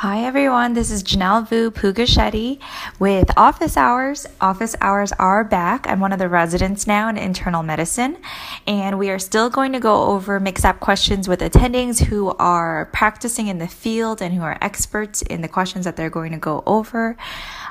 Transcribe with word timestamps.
Hi 0.00 0.24
everyone, 0.24 0.72
this 0.72 0.90
is 0.90 1.02
Janelle 1.02 1.46
Vu 1.46 1.70
Pugachetti 1.70 2.58
with 2.98 3.30
Office 3.36 3.76
Hours. 3.76 4.26
Office 4.40 4.74
Hours 4.80 5.12
are 5.18 5.44
back. 5.44 5.86
I'm 5.86 6.00
one 6.00 6.10
of 6.10 6.18
the 6.18 6.26
residents 6.26 6.86
now 6.86 7.10
in 7.10 7.18
internal 7.18 7.62
medicine, 7.62 8.16
and 8.66 8.98
we 8.98 9.10
are 9.10 9.18
still 9.18 9.50
going 9.50 9.74
to 9.74 9.78
go 9.78 10.04
over 10.04 10.40
MKSAP 10.40 10.80
questions 10.80 11.28
with 11.28 11.40
attendings 11.40 12.02
who 12.02 12.30
are 12.38 12.86
practicing 12.94 13.48
in 13.48 13.58
the 13.58 13.68
field 13.68 14.22
and 14.22 14.32
who 14.32 14.40
are 14.40 14.56
experts 14.62 15.20
in 15.20 15.42
the 15.42 15.48
questions 15.48 15.84
that 15.84 15.96
they're 15.96 16.08
going 16.08 16.32
to 16.32 16.38
go 16.38 16.62
over. 16.64 17.14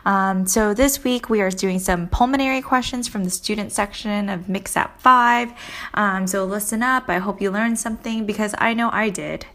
Um, 0.05 0.45
so 0.45 0.75
this 0.75 1.03
week 1.03 1.31
we 1.31 1.41
are 1.41 1.49
doing 1.49 1.79
some 1.79 2.07
pulmonary 2.09 2.61
questions 2.61 3.07
from 3.07 3.23
the 3.23 3.31
student 3.31 3.71
section 3.71 4.29
of 4.29 4.41
MKSAP 4.41 4.99
5. 4.99 5.51
Um, 5.95 6.27
so 6.27 6.45
listen 6.45 6.83
up. 6.83 7.09
I 7.09 7.17
hope 7.17 7.41
you 7.41 7.49
learned 7.49 7.79
something 7.79 8.27
because 8.27 8.53
I 8.59 8.75
know 8.75 8.91
I 8.93 9.09
did. 9.09 9.47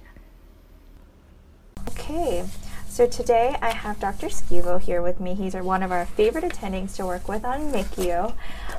Okay, 1.91 2.45
so 2.95 3.09
today 3.09 3.57
I 3.61 3.71
have 3.71 3.99
Dr. 3.99 4.29
Schiavo 4.29 4.81
here 4.81 5.03
with 5.03 5.19
me. 5.19 5.35
He's 5.35 5.57
one 5.57 5.83
of 5.83 5.91
our 5.91 6.07
favorite 6.07 6.45
attendings 6.45 6.95
to 6.95 7.05
work 7.05 7.27
with 7.29 7.45
on 7.45 7.73
MICU. 7.73 8.33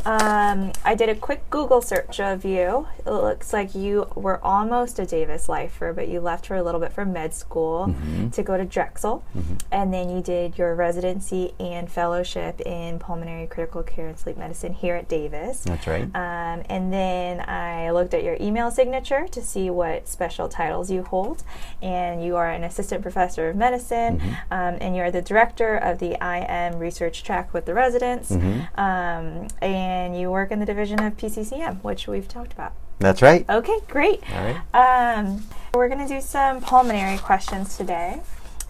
Um, 0.06 0.72
I 0.86 0.96
did 0.96 1.10
a 1.10 1.16
quick 1.16 1.50
Google 1.50 1.82
search 1.82 2.22
of 2.22 2.46
you. 2.46 2.88
It 3.00 3.10
looks 3.10 3.52
like 3.52 3.76
you 3.76 4.08
were 4.16 4.42
almost 4.42 5.00
a 5.00 5.06
Davis 5.06 5.50
lifer, 5.50 5.92
but 5.92 6.08
you 6.08 6.22
left 6.22 6.46
for 6.46 6.56
a 6.56 6.64
little 6.64 6.80
bit 6.80 6.94
for 6.94 7.04
med 7.04 7.34
school 7.34 7.88
mm-hmm. 7.88 8.30
to 8.30 8.42
go 8.42 8.56
to 8.56 8.64
Drexel. 8.64 9.26
Mm-hmm. 9.36 9.56
And 9.74 9.94
then 9.94 10.10
you 10.10 10.22
did 10.22 10.58
your 10.58 10.76
residency 10.76 11.54
and 11.60 11.92
fellowship 11.92 12.62
in 12.62 13.00
pulmonary 13.00 13.48
critical 13.48 13.84
care 13.84 14.08
and 14.08 14.18
sleep 14.18 14.38
medicine 14.38 14.72
here 14.72 14.96
at 14.96 15.10
Davis. 15.10 15.64
That's 15.66 15.88
right. 15.88 16.04
Um, 16.04 16.64
and 16.70 16.94
then 16.94 17.42
I 17.50 17.92
looked 17.92 18.14
at 18.14 18.24
your 18.24 18.38
email 18.40 18.72
signature 18.72 19.28
to 19.28 19.42
see 19.42 19.70
what 19.70 20.08
special 20.08 20.48
titles 20.48 20.90
you 20.90 21.04
hold. 21.04 21.44
And 21.82 22.24
you 22.24 22.38
are 22.38 22.50
an 22.50 22.64
assistant 22.64 23.02
professor 23.02 23.50
of 23.50 23.58
medicine 23.58 24.05
mm-hmm. 24.14 24.54
um, 24.54 24.78
and 24.82 24.96
you're 24.96 25.12
the 25.12 25.22
director 25.22 25.76
of 25.76 26.00
the 26.00 26.14
IM 26.24 26.80
research 26.80 27.24
track 27.24 27.54
with 27.54 27.66
the 27.66 27.74
residents, 27.74 28.32
mm-hmm. 28.32 28.80
um, 28.80 29.48
and 29.62 30.20
you 30.20 30.32
work 30.32 30.52
in 30.52 30.60
the 30.60 30.66
division 30.66 31.02
of 31.04 31.18
PCCM, 31.18 31.84
which 31.84 32.08
we've 32.08 32.28
talked 32.28 32.54
about. 32.54 32.74
That's 33.00 33.22
right. 33.22 33.46
Okay, 33.50 33.80
great. 33.88 34.22
All 34.32 34.44
right. 34.46 35.18
Um, 35.18 35.44
we're 35.74 35.90
going 35.90 36.08
to 36.08 36.14
do 36.14 36.22
some 36.22 36.62
pulmonary 36.62 37.18
questions 37.18 37.76
today. 37.76 38.22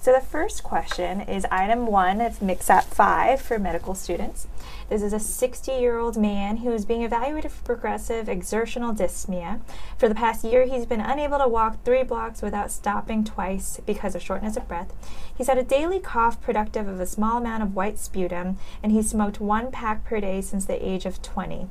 So 0.01 0.13
the 0.13 0.21
first 0.21 0.63
question 0.63 1.21
is 1.21 1.45
item 1.51 1.87
one 1.87 2.21
of 2.21 2.39
MKSAP 2.39 2.83
5 2.83 3.41
for 3.41 3.57
medical 3.57 3.95
students. 3.95 4.47
This 4.87 5.01
is 5.01 5.13
a 5.13 5.19
60 5.19 5.71
year 5.71 5.97
old 5.97 6.15
man 6.15 6.57
who 6.57 6.71
is 6.71 6.85
being 6.85 7.01
evaluated 7.01 7.51
for 7.51 7.63
progressive 7.63 8.29
exertional 8.29 8.93
dyspnea. 8.93 9.61
For 9.97 10.07
the 10.07 10.13
past 10.13 10.43
year, 10.43 10.65
he's 10.65 10.85
been 10.85 11.01
unable 11.01 11.39
to 11.39 11.47
walk 11.47 11.83
three 11.83 12.03
blocks 12.03 12.43
without 12.43 12.69
stopping 12.69 13.23
twice 13.23 13.79
because 13.85 14.13
of 14.13 14.21
shortness 14.21 14.57
of 14.57 14.67
breath. 14.67 14.93
He's 15.35 15.47
had 15.47 15.57
a 15.57 15.63
daily 15.63 15.99
cough 15.99 16.39
productive 16.39 16.87
of 16.87 16.99
a 16.99 17.07
small 17.07 17.37
amount 17.37 17.63
of 17.63 17.75
white 17.75 17.97
sputum, 17.97 18.57
and 18.83 18.91
he's 18.91 19.09
smoked 19.09 19.41
one 19.41 19.71
pack 19.71 20.05
per 20.05 20.19
day 20.19 20.41
since 20.41 20.65
the 20.65 20.87
age 20.87 21.07
of 21.07 21.19
20. 21.21 21.67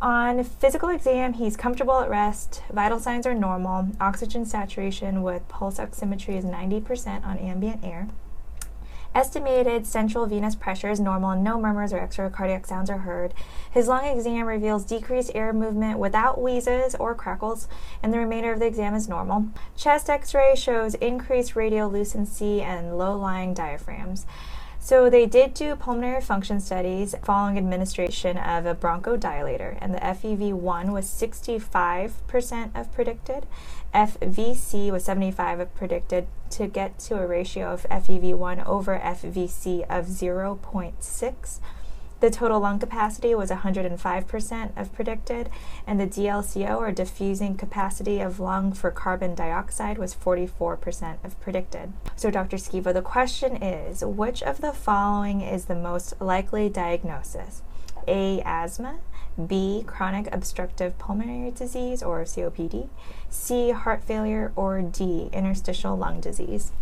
On 0.00 0.42
physical 0.42 0.88
exam, 0.88 1.34
he's 1.34 1.56
comfortable 1.56 2.00
at 2.00 2.10
rest, 2.10 2.64
vital 2.72 2.98
signs 2.98 3.24
are 3.24 3.34
normal, 3.34 3.86
oxygen 4.00 4.44
saturation 4.44 5.22
with 5.22 5.46
pulse 5.46 5.78
oximetry 5.78 6.36
is 6.36 6.44
90% 6.44 7.24
on 7.24 7.38
ambient 7.38 7.84
air. 7.84 8.08
Estimated 9.14 9.86
central 9.86 10.24
venous 10.24 10.54
pressure 10.54 10.88
is 10.90 10.98
normal 10.98 11.30
and 11.30 11.44
no 11.44 11.60
murmurs 11.60 11.92
or 11.92 11.98
extra 11.98 12.30
cardiac 12.30 12.66
sounds 12.66 12.88
are 12.88 12.98
heard. 12.98 13.34
His 13.70 13.86
lung 13.86 14.06
exam 14.06 14.46
reveals 14.46 14.84
decreased 14.84 15.32
air 15.34 15.52
movement 15.52 15.98
without 15.98 16.40
wheezes 16.40 16.94
or 16.94 17.14
crackles, 17.14 17.68
and 18.02 18.12
the 18.12 18.18
remainder 18.18 18.52
of 18.52 18.58
the 18.58 18.66
exam 18.66 18.94
is 18.94 19.10
normal. 19.10 19.48
Chest 19.76 20.08
x 20.08 20.34
ray 20.34 20.54
shows 20.56 20.94
increased 20.94 21.52
radiolucency 21.54 22.62
and 22.62 22.96
low 22.96 23.14
lying 23.14 23.52
diaphragms. 23.52 24.24
So 24.84 25.08
they 25.08 25.26
did 25.26 25.54
do 25.54 25.76
pulmonary 25.76 26.20
function 26.20 26.58
studies 26.58 27.14
following 27.22 27.56
administration 27.56 28.36
of 28.36 28.66
a 28.66 28.74
bronchodilator, 28.74 29.78
and 29.80 29.94
the 29.94 29.98
FEV1 29.98 30.92
was 30.92 31.06
65% 31.06 32.74
of 32.74 32.92
predicted. 32.92 33.46
FVC 33.94 34.90
was 34.90 35.04
75 35.04 35.74
predicted 35.74 36.26
to 36.50 36.66
get 36.66 36.98
to 37.00 37.18
a 37.18 37.26
ratio 37.26 37.72
of 37.72 37.86
FEV1 37.90 38.66
over 38.66 38.98
FVC 38.98 39.82
of 39.88 40.06
0.6. 40.06 41.60
The 42.20 42.30
total 42.30 42.60
lung 42.60 42.78
capacity 42.78 43.34
was 43.34 43.50
105% 43.50 44.80
of 44.80 44.94
predicted, 44.94 45.50
and 45.88 45.98
the 45.98 46.06
DLCO, 46.06 46.78
or 46.78 46.92
diffusing 46.92 47.56
capacity 47.56 48.20
of 48.20 48.38
lung 48.38 48.72
for 48.72 48.92
carbon 48.92 49.34
dioxide, 49.34 49.98
was 49.98 50.14
44% 50.14 51.16
of 51.24 51.40
predicted. 51.40 51.92
So, 52.14 52.30
Dr. 52.30 52.58
Schiavo, 52.58 52.94
the 52.94 53.02
question 53.02 53.60
is 53.60 54.04
which 54.04 54.40
of 54.40 54.60
the 54.60 54.72
following 54.72 55.40
is 55.40 55.64
the 55.64 55.74
most 55.74 56.14
likely 56.20 56.68
diagnosis? 56.68 57.62
A. 58.06 58.40
Asthma, 58.42 59.00
B. 59.48 59.84
Chronic 59.86 60.32
obstructive 60.32 60.98
pulmonary 60.98 61.50
disease 61.50 62.02
or 62.02 62.22
COPD, 62.24 62.88
C. 63.30 63.70
Heart 63.70 64.04
failure, 64.04 64.52
or 64.56 64.82
D. 64.82 65.28
Interstitial 65.32 65.96
lung 65.96 66.20
disease. 66.20 66.72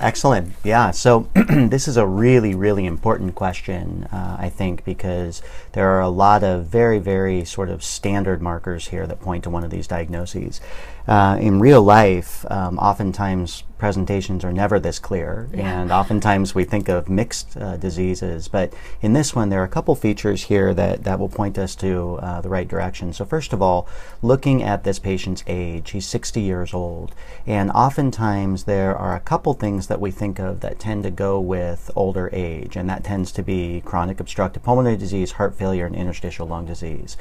Excellent. 0.00 0.54
Yeah. 0.64 0.92
So 0.92 1.28
this 1.34 1.86
is 1.86 1.96
a 1.96 2.06
really, 2.06 2.54
really 2.54 2.86
important 2.86 3.34
question, 3.34 4.04
uh, 4.04 4.36
I 4.38 4.48
think, 4.48 4.84
because 4.84 5.42
there 5.72 5.90
are 5.90 6.00
a 6.00 6.08
lot 6.08 6.42
of 6.42 6.66
very, 6.66 6.98
very 6.98 7.44
sort 7.44 7.68
of 7.68 7.84
standard 7.84 8.40
markers 8.40 8.88
here 8.88 9.06
that 9.06 9.20
point 9.20 9.44
to 9.44 9.50
one 9.50 9.62
of 9.62 9.70
these 9.70 9.86
diagnoses. 9.86 10.60
Uh, 11.06 11.36
in 11.40 11.60
real 11.60 11.82
life, 11.82 12.50
um, 12.50 12.78
oftentimes 12.78 13.64
presentations 13.80 14.44
are 14.44 14.52
never 14.52 14.78
this 14.78 14.98
clear, 14.98 15.48
yeah. 15.52 15.80
and 15.80 15.90
oftentimes 15.90 16.54
we 16.54 16.64
think 16.64 16.88
of 16.88 17.08
mixed 17.08 17.56
uh, 17.56 17.78
diseases. 17.78 18.46
But 18.46 18.72
in 19.00 19.14
this 19.14 19.34
one, 19.34 19.48
there 19.48 19.60
are 19.62 19.64
a 19.64 19.68
couple 19.68 19.94
features 19.94 20.44
here 20.44 20.74
that, 20.74 21.02
that 21.04 21.18
will 21.18 21.30
point 21.30 21.58
us 21.58 21.74
to 21.76 22.18
uh, 22.22 22.40
the 22.42 22.50
right 22.50 22.68
direction. 22.68 23.12
So, 23.14 23.24
first 23.24 23.52
of 23.54 23.62
all, 23.62 23.88
looking 24.22 24.62
at 24.62 24.84
this 24.84 24.98
patient's 24.98 25.42
age, 25.46 25.90
he's 25.90 26.06
60 26.06 26.42
years 26.42 26.74
old, 26.74 27.14
and 27.46 27.70
oftentimes 27.70 28.64
there 28.64 28.94
are 28.96 29.16
a 29.16 29.20
couple 29.20 29.54
things 29.54 29.86
that 29.86 30.00
we 30.00 30.10
think 30.10 30.38
of 30.38 30.60
that 30.60 30.78
tend 30.78 31.02
to 31.04 31.10
go 31.10 31.40
with 31.40 31.90
older 31.96 32.28
age, 32.32 32.76
and 32.76 32.88
that 32.90 33.02
tends 33.02 33.32
to 33.32 33.42
be 33.42 33.80
chronic 33.84 34.20
obstructive 34.20 34.62
pulmonary 34.62 34.98
disease, 34.98 35.32
heart 35.32 35.54
failure, 35.54 35.86
and 35.86 35.96
interstitial 35.96 36.46
lung 36.46 36.66
disease. 36.66 37.16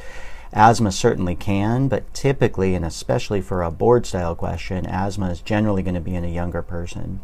Asthma 0.52 0.92
certainly 0.92 1.36
can, 1.36 1.88
but 1.88 2.12
typically, 2.14 2.76
and 2.76 2.84
especially 2.84 3.42
for 3.42 3.62
a 3.62 3.72
board 3.72 4.06
style 4.06 4.36
question, 4.36 4.86
asthma 4.86 5.30
is 5.30 5.42
generally 5.42 5.84
going 5.84 5.96
to 5.96 6.02
be 6.02 6.16
in 6.16 6.24
a 6.24 6.30
younger 6.30 6.62
person. 6.62 7.20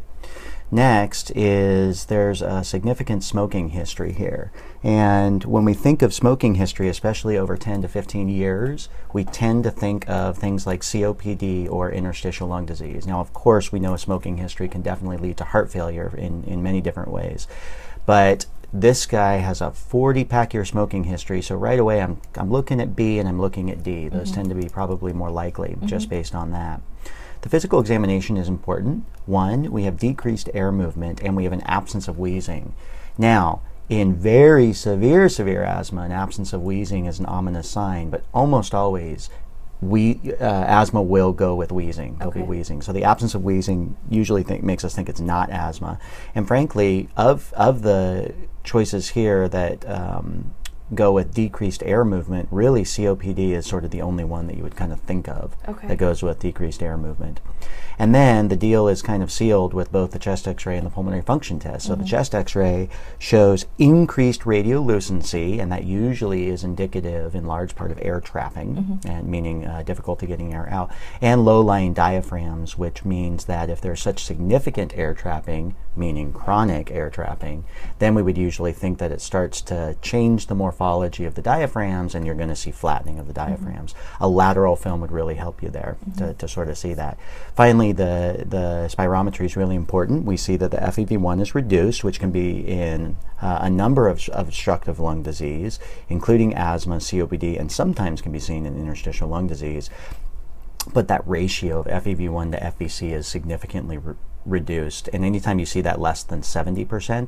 Next 0.72 1.31
is 1.36 2.06
there's 2.06 2.41
a 2.41 2.63
significant 2.63 3.24
smoking 3.24 3.69
history 3.69 4.13
here. 4.13 4.52
And 4.84 5.44
when 5.44 5.63
we 5.63 5.75
think 5.75 6.02
of 6.02 6.13
smoking 6.13 6.56
history, 6.56 6.90
especially 6.90 7.38
over 7.38 7.56
10 7.56 7.84
to 7.84 7.88
15 7.88 8.30
years, 8.30 8.90
we 9.13 9.25
tend 9.25 9.63
to 9.63 9.72
think 9.72 10.09
of 10.09 10.38
things 10.38 10.66
like 10.66 10.81
COPD 10.81 11.69
or 11.69 11.92
interstitial 11.92 12.47
lung 12.47 12.66
disease. 12.66 13.06
Now, 13.06 13.19
of 13.19 13.31
course, 13.31 13.72
we 13.72 13.80
know 13.80 13.94
a 13.94 14.00
smoking 14.00 14.38
history 14.38 14.68
can 14.68 14.81
definitely 14.81 15.18
lead 15.18 15.38
to 15.38 15.44
heart 15.44 15.72
failure 15.72 16.13
in, 16.18 16.44
in 16.46 16.63
many 16.63 16.81
different 16.81 17.12
ways. 17.12 17.47
But 18.06 18.47
this 18.74 19.06
guy 19.06 19.38
has 19.38 19.62
a 19.62 19.72
40 19.72 20.26
pack 20.26 20.53
year 20.53 20.66
smoking 20.66 21.06
history, 21.06 21.42
so 21.42 21.56
right 21.56 21.80
away 21.80 22.02
I'm, 22.02 22.22
I'm 22.36 22.52
looking 22.52 22.81
at 22.81 22.96
B 22.96 23.20
and 23.20 23.28
I'm 23.28 23.40
looking 23.40 23.70
at 23.70 23.84
D. 23.84 24.08
Those 24.08 24.28
mm-hmm. 24.28 24.36
tend 24.36 24.50
to 24.50 24.56
be 24.56 24.70
probably 24.70 25.14
more 25.14 25.31
likely 25.31 25.70
mm-hmm. 25.70 25.88
just 25.88 26.09
based 26.09 26.36
on 26.36 26.52
that. 26.52 26.81
The 27.42 27.50
physical 27.50 27.80
examination 27.80 28.38
is 28.38 28.48
important. 28.48 29.06
One, 29.25 29.72
we 29.72 29.84
have 29.84 30.00
decreased 30.00 30.50
air 30.54 30.72
movement 30.72 31.22
and 31.22 31.36
we 31.36 31.44
have 31.44 31.54
an 31.54 31.62
absence 31.62 32.08
of 32.08 32.18
wheezing. 32.18 32.74
Now, 33.18 33.62
in 33.88 34.16
very 34.16 34.74
severe, 34.74 35.30
severe 35.30 35.64
asthma, 35.64 36.02
an 36.02 36.12
absence 36.12 36.54
of 36.54 36.64
wheezing 36.64 37.06
is 37.06 37.20
an 37.20 37.28
ominous 37.28 37.70
sign, 37.70 38.09
but 38.09 38.24
almost 38.34 38.74
always 38.74 39.30
we 39.81 40.19
uh, 40.40 40.46
asthma 40.46 41.02
will 41.02 41.34
go 41.34 41.56
with 41.56 41.72
wheezing. 41.72 42.16
There'll 42.18 42.31
okay. 42.31 42.41
be 42.41 42.46
wheezing. 42.46 42.81
So 42.81 42.94
the 42.94 43.03
absence 43.03 43.36
of 43.36 43.44
wheezing 43.44 43.97
usually 44.09 44.44
think, 44.44 44.63
makes 44.63 44.84
us 44.84 44.96
think 44.96 45.09
it's 45.09 45.19
not 45.19 45.50
asthma. 45.50 46.00
And 46.33 46.48
frankly, 46.48 47.10
of 47.18 47.54
of 47.54 47.81
the 47.81 48.33
choices 48.63 49.10
here 49.10 49.48
that 49.50 49.88
um, 49.89 50.54
go 50.94 51.12
with 51.12 51.34
decreased 51.34 51.82
air 51.84 52.06
movement, 52.06 52.48
really 52.52 52.84
COPD 52.84 53.52
is 53.52 53.66
sort 53.66 53.84
of 53.84 53.92
the 53.92 54.02
only 54.02 54.24
one 54.24 54.48
that 54.48 54.58
you 54.58 54.64
would 54.64 54.76
kind 54.76 54.92
of 54.92 55.00
think 55.02 55.28
of 55.28 55.56
okay. 55.68 55.88
that 55.88 55.98
goes 55.98 56.22
with 56.22 56.40
decreased 56.40 56.84
air 56.84 56.98
movement. 56.98 57.40
And 57.98 58.14
then 58.14 58.50
the 58.50 58.56
deal 58.56 58.88
is 58.88 59.02
kind 59.02 59.24
of 59.24 59.32
sealed 59.32 59.74
with 59.74 59.92
both 59.92 60.12
the 60.12 60.20
chest 60.20 60.48
x 60.48 60.66
ray 60.66 60.78
and 60.78 60.86
the 60.86 60.92
pulmonary 60.92 61.22
function 61.22 61.60
test. 61.60 61.88
So 61.88 61.94
mm-hmm. 61.94 62.04
the 62.04 62.08
chest 62.08 62.36
x 62.36 62.56
ray 62.56 62.90
shows 63.18 63.66
increased 63.78 64.42
radiolucency, 64.42 65.60
and 65.60 65.72
that 65.72 65.86
usually 65.86 66.50
is 66.50 66.64
indicative 66.64 67.36
in 67.36 67.46
large 67.46 67.76
part 67.76 67.92
of 67.92 68.00
air 68.02 68.20
trapping, 68.20 68.76
mm-hmm. 68.76 69.08
and 69.08 69.28
meaning 69.28 69.66
uh, 69.66 69.84
difficulty 69.84 70.28
getting 70.28 70.54
air 70.54 70.68
out, 70.70 70.92
and 71.22 71.46
low 71.46 71.62
lying 71.62 71.94
diaphragms, 71.94 72.78
which 72.78 73.06
means 73.06 73.46
that 73.46 73.70
if 73.70 73.80
there's 73.80 74.02
such 74.02 74.24
significant 74.24 74.94
air 74.98 75.14
trapping, 75.14 75.76
meaning 75.97 76.33
chronic 76.33 76.92
air 76.92 77.09
trapping, 77.09 77.63
then 78.00 78.15
we 78.15 78.21
would 78.21 78.38
usually 78.38 78.71
think 78.71 78.97
that 79.00 79.12
it 79.12 79.21
starts 79.21 79.62
to 79.62 79.95
change 80.01 80.47
the 80.47 80.56
morphology 80.56 81.25
of 81.25 81.36
the 81.36 81.42
diaphragms 81.42 82.15
and 82.15 82.25
you're 82.25 82.36
going 82.36 82.50
to 82.50 82.56
see 82.56 82.71
flattening 82.71 83.19
of 83.19 83.27
the 83.27 83.33
diaphragms. 83.33 83.94
Mm-hmm. 83.94 84.24
A 84.24 84.27
lateral 84.27 84.75
film 84.75 85.01
would 85.01 85.12
really 85.12 85.36
help 85.36 85.62
you 85.62 85.69
there 85.69 85.97
mm-hmm. 86.01 86.19
to, 86.19 86.33
to 86.33 86.47
sort 86.47 86.69
of 86.69 86.77
see 86.77 86.94
that. 86.94 87.18
Finally, 87.56 87.92
the, 87.92 88.45
the 88.47 88.89
spirometry 88.92 89.45
is 89.45 89.56
really 89.56 89.75
important. 89.75 90.25
We 90.25 90.38
see 90.38 90.57
that 90.57 90.71
the 90.71 90.77
FEV1 90.77 91.42
is 91.42 91.56
reduced, 91.56 92.03
which 92.03 92.19
can 92.19 92.31
be 92.31 92.59
in 92.68 93.18
uh, 93.41 93.59
a 93.62 93.69
number 93.69 94.07
of, 94.07 94.27
of, 94.30 94.48
obstructive 94.48 95.00
lung 95.00 95.21
disease, 95.21 95.80
including 96.07 96.53
asthma, 96.53 96.98
COPD, 96.98 97.59
and 97.59 97.71
sometimes 97.71 98.21
can 98.21 98.31
be 98.31 98.39
seen 98.39 98.65
in 98.65 98.75
interstitial 98.75 99.27
lung 99.27 99.48
disease. 99.48 99.89
But 100.94 101.08
that 101.08 101.28
ratio 101.28 101.80
of 101.80 101.88
FEV1 102.04 102.52
to 102.52 102.60
FVC 102.60 103.12
is 103.12 103.28
significantly 103.28 103.98
re- 103.98 104.16
reduced. 104.46 105.10
And 105.12 105.26
anytime 105.26 105.60
you 105.60 105.66
see 105.66 105.82
that 105.82 106.00
less 106.00 106.24
than 106.24 106.42
70% 106.42 106.82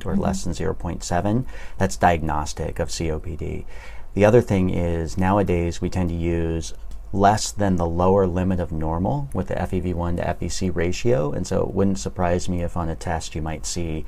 or 0.05 0.13
mm-hmm. 0.13 0.21
less 0.21 0.43
than 0.43 0.53
0.7, 0.53 1.45
that's 1.77 1.97
diagnostic 1.97 2.79
of 2.79 2.89
COPD. 2.89 3.65
The 4.13 4.25
other 4.25 4.41
thing 4.41 4.69
is 4.69 5.17
nowadays 5.17 5.81
we 5.81 5.89
tend 5.89 6.09
to 6.09 6.15
use 6.15 6.73
less 7.13 7.51
than 7.51 7.77
the 7.77 7.85
lower 7.85 8.27
limit 8.27 8.59
of 8.59 8.71
normal 8.71 9.29
with 9.33 9.47
the 9.47 9.55
FEV1 9.55 10.17
to 10.17 10.23
FVC 10.23 10.75
ratio. 10.75 11.31
And 11.31 11.47
so 11.47 11.61
it 11.61 11.73
wouldn't 11.73 11.99
surprise 11.99 12.49
me 12.49 12.63
if 12.63 12.75
on 12.75 12.89
a 12.89 12.95
test 12.95 13.35
you 13.35 13.41
might 13.41 13.65
see 13.65 14.05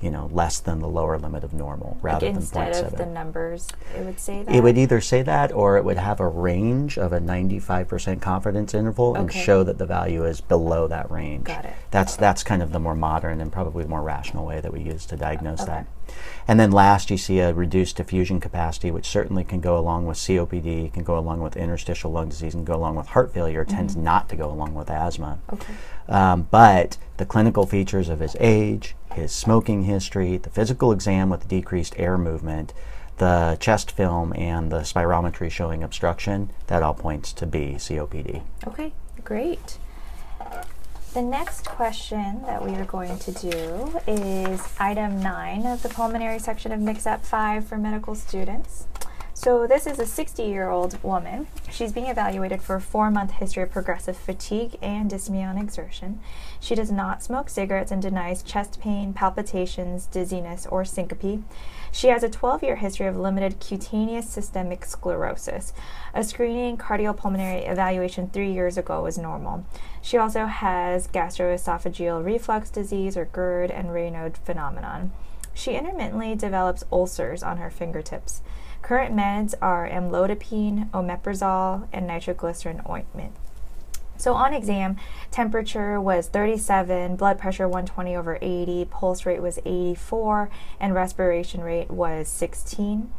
you 0.00 0.10
know, 0.10 0.30
less 0.32 0.60
than 0.60 0.80
the 0.80 0.88
lower 0.88 1.18
limit 1.18 1.44
of 1.44 1.52
normal 1.52 1.98
rather 2.00 2.26
like 2.26 2.34
than 2.34 2.42
instead 2.42 2.72
0.7. 2.74 2.86
of 2.86 2.98
the 2.98 3.06
numbers, 3.06 3.68
it 3.96 4.04
would 4.04 4.18
say 4.18 4.42
that? 4.42 4.54
It 4.54 4.62
would 4.62 4.78
either 4.78 5.00
say 5.00 5.22
that 5.22 5.52
or 5.52 5.76
it 5.76 5.84
would 5.84 5.98
have 5.98 6.20
a 6.20 6.28
range 6.28 6.96
of 6.96 7.12
a 7.12 7.20
95% 7.20 8.22
confidence 8.22 8.72
interval 8.74 9.10
okay. 9.10 9.20
and 9.20 9.32
show 9.32 9.62
that 9.62 9.78
the 9.78 9.86
value 9.86 10.24
is 10.24 10.40
below 10.40 10.86
that 10.88 11.10
range. 11.10 11.44
Got 11.44 11.66
it. 11.66 11.74
That's, 11.90 12.16
that's 12.16 12.42
kind 12.42 12.62
of 12.62 12.72
the 12.72 12.80
more 12.80 12.94
modern 12.94 13.40
and 13.40 13.52
probably 13.52 13.84
more 13.84 14.02
rational 14.02 14.46
way 14.46 14.60
that 14.60 14.72
we 14.72 14.80
use 14.80 15.04
to 15.06 15.16
diagnose 15.16 15.60
okay. 15.60 15.70
that. 15.70 15.86
And 16.48 16.58
then 16.58 16.70
last, 16.72 17.10
you 17.10 17.16
see 17.16 17.38
a 17.38 17.52
reduced 17.52 17.96
diffusion 17.96 18.40
capacity, 18.40 18.90
which 18.90 19.06
certainly 19.06 19.44
can 19.44 19.60
go 19.60 19.78
along 19.78 20.06
with 20.06 20.18
COPD, 20.18 20.92
can 20.92 21.04
go 21.04 21.18
along 21.18 21.40
with 21.40 21.56
interstitial 21.56 22.10
lung 22.10 22.28
disease, 22.28 22.54
and 22.54 22.66
go 22.66 22.74
along 22.74 22.96
with 22.96 23.08
heart 23.08 23.32
failure, 23.32 23.64
mm-hmm. 23.64 23.76
tends 23.76 23.96
not 23.96 24.28
to 24.28 24.36
go 24.36 24.50
along 24.50 24.74
with 24.74 24.90
asthma. 24.90 25.38
Okay. 25.52 25.74
Um, 26.08 26.48
but 26.50 26.96
the 27.18 27.26
clinical 27.26 27.66
features 27.66 28.08
of 28.08 28.20
his 28.20 28.36
age, 28.40 28.94
his 29.12 29.32
smoking 29.32 29.84
history, 29.84 30.36
the 30.36 30.50
physical 30.50 30.92
exam 30.92 31.30
with 31.30 31.48
decreased 31.48 31.94
air 31.98 32.18
movement, 32.18 32.72
the 33.18 33.56
chest 33.60 33.90
film, 33.90 34.32
and 34.34 34.72
the 34.72 34.80
spirometry 34.80 35.50
showing 35.50 35.82
obstruction, 35.82 36.50
that 36.68 36.82
all 36.82 36.94
points 36.94 37.32
to 37.34 37.46
B, 37.46 37.74
COPD. 37.74 38.42
Okay, 38.66 38.92
great. 39.22 39.78
The 41.12 41.22
next 41.22 41.66
question 41.66 42.40
that 42.42 42.64
we 42.64 42.72
are 42.76 42.84
going 42.84 43.18
to 43.18 43.32
do 43.32 44.00
is 44.06 44.62
item 44.78 45.20
9 45.20 45.66
of 45.66 45.82
the 45.82 45.88
pulmonary 45.88 46.38
section 46.38 46.70
of 46.70 46.78
MKSAP 46.78 47.22
5 47.22 47.64
for 47.66 47.76
medical 47.76 48.14
students. 48.14 48.86
So, 49.34 49.66
this 49.66 49.88
is 49.88 49.98
a 49.98 50.06
60 50.06 50.44
year 50.44 50.70
old 50.70 51.02
woman. 51.02 51.48
She's 51.68 51.92
being 51.92 52.06
evaluated 52.06 52.62
for 52.62 52.76
a 52.76 52.80
four 52.80 53.10
month 53.10 53.32
history 53.32 53.64
of 53.64 53.72
progressive 53.72 54.16
fatigue 54.16 54.76
and 54.82 55.10
dyspnea 55.10 55.48
on 55.48 55.58
exertion. 55.58 56.20
She 56.60 56.76
does 56.76 56.92
not 56.92 57.24
smoke 57.24 57.48
cigarettes 57.48 57.90
and 57.90 58.00
denies 58.00 58.44
chest 58.44 58.80
pain, 58.80 59.12
palpitations, 59.12 60.06
dizziness, 60.06 60.64
or 60.66 60.84
syncope. 60.84 61.42
She 61.92 62.08
has 62.08 62.22
a 62.22 62.28
12 62.30 62.62
year 62.62 62.76
history 62.76 63.06
of 63.06 63.16
limited 63.16 63.60
cutaneous 63.60 64.28
systemic 64.28 64.84
sclerosis. 64.84 65.72
A 66.14 66.22
screening 66.22 66.76
cardiopulmonary 66.76 67.70
evaluation 67.70 68.28
three 68.28 68.52
years 68.52 68.78
ago 68.78 69.02
was 69.02 69.18
normal. 69.18 69.64
She 70.00 70.16
also 70.16 70.46
has 70.46 71.08
gastroesophageal 71.08 72.24
reflux 72.24 72.70
disease, 72.70 73.16
or 73.16 73.24
GERD, 73.24 73.70
and 73.70 73.88
Raynaud 73.88 74.36
phenomenon. 74.38 75.12
She 75.52 75.74
intermittently 75.74 76.34
develops 76.34 76.84
ulcers 76.92 77.42
on 77.42 77.58
her 77.58 77.70
fingertips. 77.70 78.42
Current 78.82 79.14
meds 79.14 79.54
are 79.60 79.88
amlodipine, 79.88 80.90
omeprazole, 80.90 81.86
and 81.92 82.06
nitroglycerin 82.06 82.82
ointment. 82.88 83.32
So 84.20 84.34
on 84.34 84.52
exam, 84.52 84.98
temperature 85.30 85.98
was 85.98 86.28
37, 86.28 87.16
blood 87.16 87.38
pressure 87.38 87.66
120 87.66 88.14
over 88.14 88.36
80, 88.42 88.84
pulse 88.90 89.24
rate 89.24 89.40
was 89.40 89.58
84, 89.64 90.50
and 90.78 90.94
respiration 90.94 91.62
rate 91.62 91.90
was 91.90 92.28
16. 92.28 93.10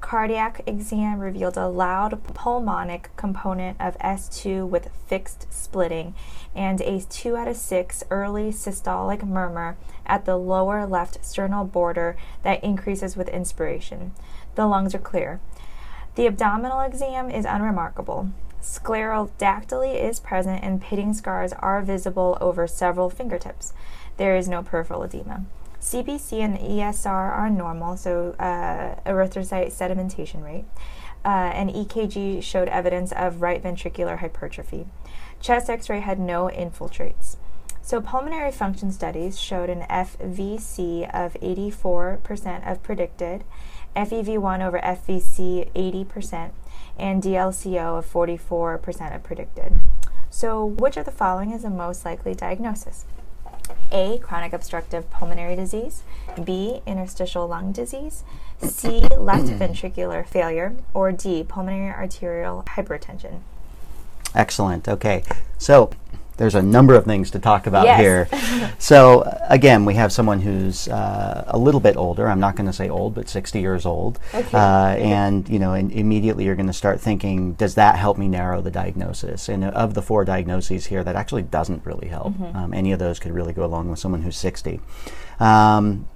Cardiac 0.00 0.62
exam 0.66 1.20
revealed 1.20 1.56
a 1.56 1.68
loud 1.68 2.20
pulmonic 2.34 3.10
component 3.14 3.80
of 3.80 3.96
S2 3.98 4.68
with 4.68 4.90
fixed 5.06 5.46
splitting 5.52 6.16
and 6.56 6.80
a 6.80 7.02
2 7.02 7.36
out 7.36 7.46
of 7.46 7.56
6 7.56 8.02
early 8.10 8.50
systolic 8.50 9.22
murmur 9.22 9.76
at 10.06 10.24
the 10.24 10.36
lower 10.36 10.84
left 10.88 11.24
sternal 11.24 11.66
border 11.66 12.16
that 12.42 12.64
increases 12.64 13.16
with 13.16 13.28
inspiration. 13.28 14.10
The 14.56 14.66
lungs 14.66 14.92
are 14.92 14.98
clear. 14.98 15.38
The 16.16 16.26
abdominal 16.26 16.80
exam 16.80 17.30
is 17.30 17.44
unremarkable. 17.44 18.32
Sclerodactyly 18.62 19.94
is 19.94 20.20
present 20.20 20.62
and 20.62 20.80
pitting 20.80 21.14
scars 21.14 21.52
are 21.54 21.80
visible 21.82 22.36
over 22.40 22.66
several 22.66 23.10
fingertips. 23.10 23.72
There 24.16 24.36
is 24.36 24.48
no 24.48 24.62
peripheral 24.62 25.04
edema. 25.04 25.44
CBC 25.80 26.40
and 26.40 26.58
ESR 26.58 27.06
are 27.06 27.48
normal, 27.48 27.96
so 27.96 28.34
uh, 28.38 28.96
erythrocyte 29.08 29.72
sedimentation 29.72 30.44
rate. 30.44 30.64
Uh, 31.24 31.50
and 31.54 31.70
EKG 31.70 32.42
showed 32.42 32.68
evidence 32.68 33.12
of 33.12 33.42
right 33.42 33.62
ventricular 33.62 34.18
hypertrophy. 34.18 34.86
Chest 35.40 35.68
x 35.68 35.88
ray 35.88 36.00
had 36.00 36.18
no 36.18 36.48
infiltrates. 36.52 37.36
So, 37.82 38.00
pulmonary 38.00 38.52
function 38.52 38.92
studies 38.92 39.40
showed 39.40 39.70
an 39.70 39.80
FVC 39.88 41.08
of 41.14 41.32
84% 41.34 42.70
of 42.70 42.82
predicted, 42.82 43.44
FEV1 43.96 44.62
over 44.62 44.78
FVC 44.78 45.72
80%, 45.72 46.50
and 46.98 47.22
DLCO 47.22 47.98
of 47.98 48.12
44% 48.12 49.14
of 49.14 49.22
predicted. 49.22 49.80
So, 50.30 50.64
which 50.64 50.96
of 50.96 51.04
the 51.04 51.10
following 51.10 51.52
is 51.52 51.62
the 51.62 51.70
most 51.70 52.04
likely 52.04 52.34
diagnosis? 52.34 53.04
A. 53.92 54.18
Chronic 54.18 54.52
obstructive 54.52 55.10
pulmonary 55.10 55.56
disease, 55.56 56.02
B. 56.42 56.80
Interstitial 56.86 57.46
lung 57.46 57.72
disease, 57.72 58.24
C. 58.62 59.00
Left 59.00 59.46
ventricular 59.46 60.26
failure, 60.26 60.76
or 60.92 61.12
D. 61.12 61.44
Pulmonary 61.44 61.90
arterial 61.90 62.64
hypertension. 62.66 63.40
Excellent. 64.34 64.88
Okay. 64.88 65.22
So, 65.56 65.90
there's 66.38 66.54
a 66.54 66.62
number 66.62 66.94
of 66.94 67.04
things 67.04 67.30
to 67.32 67.38
talk 67.38 67.66
about 67.66 67.84
yes. 67.84 68.00
here. 68.00 68.72
so 68.78 69.22
again, 69.48 69.84
we 69.84 69.94
have 69.94 70.12
someone 70.12 70.40
who's 70.40 70.88
uh, 70.88 71.44
a 71.48 71.58
little 71.58 71.80
bit 71.80 71.96
older. 71.96 72.28
I'm 72.28 72.40
not 72.40 72.56
going 72.56 72.66
to 72.66 72.72
say 72.72 72.88
old, 72.88 73.14
but 73.14 73.28
60 73.28 73.60
years 73.60 73.84
old. 73.84 74.18
Okay. 74.32 74.56
Uh, 74.56 74.94
and 74.96 75.48
you 75.48 75.58
know, 75.58 75.74
and 75.74 75.92
immediately 75.92 76.44
you're 76.44 76.56
going 76.56 76.68
to 76.68 76.72
start 76.72 77.00
thinking, 77.00 77.54
does 77.54 77.74
that 77.74 77.96
help 77.96 78.16
me 78.16 78.28
narrow 78.28 78.62
the 78.62 78.70
diagnosis? 78.70 79.48
And 79.48 79.64
of 79.64 79.94
the 79.94 80.02
four 80.02 80.24
diagnoses 80.24 80.86
here, 80.86 81.04
that 81.04 81.16
actually 81.16 81.42
doesn't 81.42 81.84
really 81.84 82.08
help. 82.08 82.34
Mm-hmm. 82.34 82.56
Um, 82.56 82.72
any 82.72 82.92
of 82.92 82.98
those 82.98 83.18
could 83.18 83.32
really 83.32 83.52
go 83.52 83.64
along 83.64 83.90
with 83.90 83.98
someone 83.98 84.22
who's 84.22 84.36
60. 84.36 84.80
Um, 85.40 86.08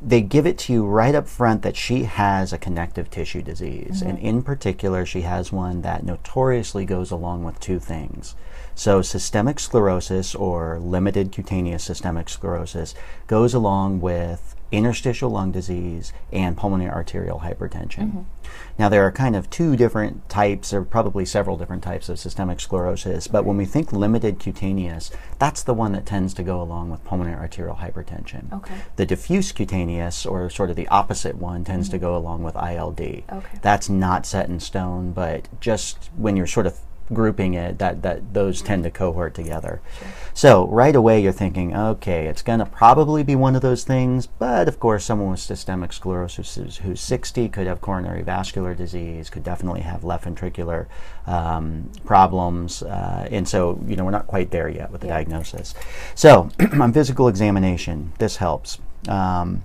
they 0.00 0.20
give 0.20 0.46
it 0.46 0.58
to 0.58 0.72
you 0.72 0.86
right 0.86 1.14
up 1.14 1.26
front 1.26 1.62
that 1.62 1.76
she 1.76 2.04
has 2.04 2.52
a 2.52 2.58
connective 2.58 3.10
tissue 3.10 3.42
disease. 3.42 4.00
Mm-hmm. 4.00 4.08
And 4.08 4.18
in 4.18 4.42
particular, 4.42 5.04
she 5.04 5.22
has 5.22 5.50
one 5.50 5.82
that 5.82 6.04
notoriously 6.04 6.84
goes 6.84 7.10
along 7.10 7.44
with 7.44 7.58
two 7.58 7.78
things. 7.78 8.36
So, 8.78 9.02
systemic 9.02 9.58
sclerosis 9.58 10.36
or 10.36 10.78
limited 10.78 11.32
cutaneous 11.32 11.82
systemic 11.82 12.28
sclerosis 12.28 12.94
goes 13.26 13.52
along 13.52 14.00
with 14.00 14.54
interstitial 14.70 15.30
lung 15.30 15.50
disease 15.50 16.12
and 16.30 16.56
pulmonary 16.56 16.92
arterial 16.92 17.40
hypertension. 17.40 18.06
Mm-hmm. 18.06 18.20
Now, 18.78 18.88
there 18.88 19.04
are 19.04 19.10
kind 19.10 19.34
of 19.34 19.50
two 19.50 19.74
different 19.74 20.28
types, 20.28 20.72
or 20.72 20.84
probably 20.84 21.24
several 21.24 21.56
different 21.56 21.82
types 21.82 22.08
of 22.08 22.20
systemic 22.20 22.60
sclerosis, 22.60 23.26
but 23.26 23.44
when 23.44 23.56
we 23.56 23.64
think 23.64 23.92
limited 23.92 24.38
cutaneous, 24.38 25.10
that's 25.40 25.64
the 25.64 25.74
one 25.74 25.90
that 25.90 26.06
tends 26.06 26.32
to 26.34 26.44
go 26.44 26.62
along 26.62 26.88
with 26.88 27.04
pulmonary 27.04 27.36
arterial 27.36 27.76
hypertension. 27.76 28.52
Okay. 28.52 28.76
The 28.94 29.06
diffuse 29.06 29.50
cutaneous, 29.50 30.24
or 30.24 30.48
sort 30.50 30.70
of 30.70 30.76
the 30.76 30.86
opposite 30.86 31.34
one, 31.34 31.64
tends 31.64 31.88
mm-hmm. 31.88 31.96
to 31.96 31.98
go 31.98 32.16
along 32.16 32.44
with 32.44 32.54
ILD. 32.54 33.00
Okay. 33.00 33.58
That's 33.60 33.88
not 33.88 34.24
set 34.24 34.48
in 34.48 34.60
stone, 34.60 35.10
but 35.10 35.48
just 35.60 36.10
when 36.16 36.36
you're 36.36 36.46
sort 36.46 36.66
of 36.66 36.78
grouping 37.12 37.54
it 37.54 37.78
that 37.78 38.02
that 38.02 38.34
those 38.34 38.62
tend 38.62 38.84
to 38.84 38.90
cohort 38.90 39.34
together. 39.34 39.80
Sure. 39.98 40.08
So 40.34 40.66
right 40.68 40.94
away 40.94 41.20
you're 41.20 41.32
thinking, 41.32 41.74
okay, 41.74 42.26
it's 42.26 42.42
going 42.42 42.58
to 42.58 42.66
probably 42.66 43.22
be 43.22 43.34
one 43.34 43.56
of 43.56 43.62
those 43.62 43.84
things, 43.84 44.26
but 44.26 44.68
of 44.68 44.78
course 44.78 45.04
someone 45.04 45.30
with 45.30 45.40
systemic 45.40 45.92
sclerosis 45.92 46.54
who's, 46.54 46.78
who's 46.78 47.00
60 47.00 47.48
could 47.48 47.66
have 47.66 47.80
coronary 47.80 48.22
vascular 48.22 48.74
disease, 48.74 49.30
could 49.30 49.44
definitely 49.44 49.80
have 49.80 50.04
left 50.04 50.24
ventricular 50.24 50.86
um, 51.26 51.90
problems, 52.04 52.82
uh, 52.82 53.28
and 53.30 53.48
so 53.48 53.82
you 53.86 53.96
know 53.96 54.04
we're 54.04 54.10
not 54.10 54.26
quite 54.26 54.50
there 54.50 54.68
yet 54.68 54.90
with 54.90 55.00
the 55.00 55.06
yeah. 55.06 55.14
diagnosis. 55.14 55.74
So 56.14 56.50
on 56.80 56.92
physical 56.92 57.28
examination, 57.28 58.12
this 58.18 58.36
helps. 58.36 58.78
Um, 59.08 59.64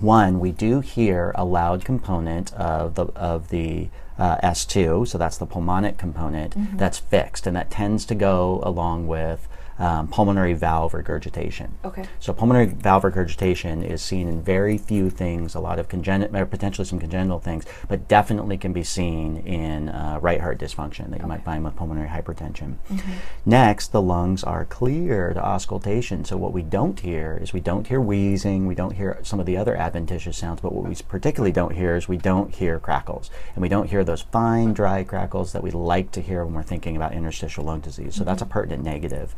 one, 0.00 0.40
we 0.40 0.50
do 0.50 0.80
hear 0.80 1.32
a 1.36 1.44
loud 1.44 1.84
component 1.84 2.52
of 2.54 2.94
the 2.94 3.06
of 3.14 3.48
the 3.48 3.88
uh, 4.18 4.36
S2, 4.38 5.08
so 5.08 5.18
that's 5.18 5.38
the 5.38 5.46
pulmonic 5.46 5.98
component, 5.98 6.56
mm-hmm. 6.56 6.76
that's 6.76 6.98
fixed, 6.98 7.46
and 7.46 7.56
that 7.56 7.70
tends 7.70 8.04
to 8.06 8.14
go 8.14 8.60
along 8.62 9.06
with 9.06 9.48
um, 9.78 10.08
pulmonary 10.08 10.54
valve 10.54 10.94
regurgitation. 10.94 11.76
Okay. 11.84 12.04
So 12.20 12.32
pulmonary 12.32 12.66
valve 12.66 13.04
regurgitation 13.04 13.82
is 13.82 14.02
seen 14.02 14.28
in 14.28 14.42
very 14.42 14.78
few 14.78 15.10
things, 15.10 15.54
a 15.54 15.60
lot 15.60 15.78
of 15.78 15.88
congenital, 15.88 16.46
potentially 16.46 16.84
some 16.84 16.98
congenital 16.98 17.40
things, 17.40 17.64
but 17.88 18.08
definitely 18.08 18.56
can 18.56 18.72
be 18.72 18.84
seen 18.84 19.38
in 19.38 19.88
uh, 19.88 20.18
right 20.20 20.40
heart 20.40 20.58
dysfunction 20.58 21.10
that 21.10 21.20
you 21.20 21.26
might 21.26 21.44
find 21.44 21.64
with 21.64 21.76
pulmonary 21.76 22.08
hypertension. 22.08 22.76
Mm-hmm. 22.90 23.12
Next, 23.44 23.92
the 23.92 24.02
lungs 24.02 24.44
are 24.44 24.64
clear 24.64 25.32
to 25.32 25.44
auscultation. 25.44 26.24
So 26.24 26.36
what 26.36 26.52
we 26.52 26.62
don't 26.62 26.98
hear 27.00 27.38
is 27.40 27.52
we 27.52 27.60
don't 27.60 27.86
hear 27.86 28.00
wheezing, 28.00 28.66
we 28.66 28.74
don't 28.74 28.94
hear 28.94 29.18
some 29.22 29.40
of 29.40 29.46
the 29.46 29.56
other 29.56 29.76
adventitious 29.76 30.36
sounds, 30.36 30.60
but 30.60 30.72
what 30.72 30.88
we 30.88 30.94
particularly 31.08 31.52
don't 31.52 31.74
hear 31.74 31.96
is 31.96 32.08
we 32.08 32.16
don't 32.16 32.54
hear 32.54 32.78
crackles. 32.78 33.30
And 33.54 33.62
we 33.62 33.68
don't 33.68 33.90
hear 33.90 34.04
those 34.04 34.22
fine, 34.22 34.72
dry 34.72 35.04
crackles 35.04 35.52
that 35.52 35.62
we 35.62 35.70
like 35.70 36.12
to 36.12 36.20
hear 36.20 36.44
when 36.44 36.54
we're 36.54 36.62
thinking 36.62 36.96
about 36.96 37.12
interstitial 37.12 37.64
lung 37.64 37.80
disease. 37.80 38.14
So 38.14 38.24
that's 38.24 38.42
a 38.42 38.46
pertinent 38.46 38.84
negative. 38.84 39.34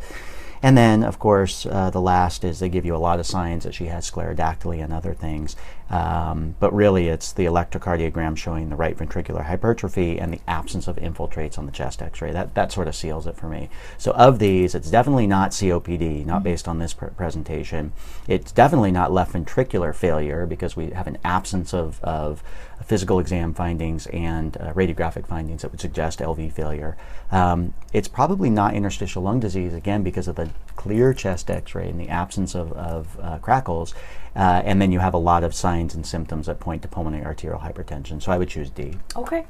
And 0.63 0.77
then, 0.77 1.03
of 1.03 1.19
course, 1.19 1.67
uh, 1.67 1.91
the 1.91 2.01
last 2.01 2.45
is 2.45 2.59
they 2.59 2.69
give 2.69 2.85
you 2.85 2.97
a 2.97 2.99
lot 2.99 3.21
of 3.21 3.27
signs 3.27 3.65
that 3.65 3.75
she 3.75 3.87
has 3.87 4.11
sclerodactyly 4.11 4.83
and 4.83 4.93
other 4.93 5.15
things. 5.15 5.57
Um, 5.89 6.57
but 6.59 6.75
really, 6.75 7.09
it's 7.09 7.33
the 7.33 7.45
electrocardiogram 7.45 8.37
showing 8.37 8.71
the 8.71 8.77
right 8.77 8.97
ventricular 8.97 9.45
hypertrophy 9.45 10.19
and 10.19 10.33
the 10.33 10.41
absence 10.49 10.89
of 10.89 10.97
infiltrates 10.97 11.59
on 11.59 11.67
the 11.67 11.73
chest 11.73 12.03
x 12.03 12.21
ray. 12.21 12.33
That, 12.33 12.55
that 12.55 12.73
sort 12.73 12.89
of 12.89 12.97
seals 12.97 13.27
it 13.27 13.37
for 13.37 13.49
me. 13.49 13.69
So, 13.97 14.11
of 14.13 14.41
these, 14.41 14.75
it's 14.75 14.91
definitely 14.91 15.29
not 15.29 15.53
COPD, 15.53 16.27
not 16.27 16.43
based 16.43 16.67
on 16.67 16.81
this 16.81 16.93
pr- 16.93 17.07
presentation. 17.07 17.93
It's 18.27 18.51
definitely 18.51 18.91
not 18.91 19.13
left 19.13 19.33
ventricular 19.33 19.95
failure 19.95 20.45
because 20.45 20.75
we 20.75 20.91
have 20.91 21.07
an 21.07 21.19
absence 21.25 21.73
of, 21.73 22.03
of 22.03 22.43
physical 22.85 23.21
exam 23.21 23.55
findings 23.55 24.07
and 24.09 24.57
uh, 24.57 24.73
radiographic 24.73 25.27
findings 25.27 25.63
that 25.63 25.71
would 25.71 25.81
suggest 25.81 26.19
LV 26.19 26.53
failure. 26.53 26.97
Um, 27.31 27.75
it's 27.93 28.09
probably 28.09 28.51
not 28.51 28.75
interstitial 28.75 29.23
lung 29.23 29.41
disease, 29.41 29.73
again, 29.73 30.03
because 30.03 30.29
of 30.29 30.37
the 30.37 30.46
clear 30.77 31.13
chest 31.13 31.51
x 31.51 31.75
ray 31.75 31.89
in 31.89 31.99
the 31.99 32.09
absence 32.09 32.55
of, 32.55 32.73
of 32.73 33.19
uh, 33.21 33.39
crackles. 33.39 33.95
Uh, 34.35 34.63
and 34.65 34.81
then 34.81 34.93
you 34.93 34.99
have 34.99 35.15
a 35.15 35.19
lot 35.19 35.43
of 35.43 35.55
signs 35.55 35.95
and 35.95 36.07
symptoms 36.07 36.47
that 36.47 36.61
point 36.61 36.83
to 36.83 36.89
pulmonary 36.89 37.25
arterial 37.25 37.61
hypertension. 37.61 38.23
So 38.23 38.31
I 38.31 38.39
would 38.39 38.49
choose 38.49 38.71
D. 38.71 38.95
Okay. 39.17 39.47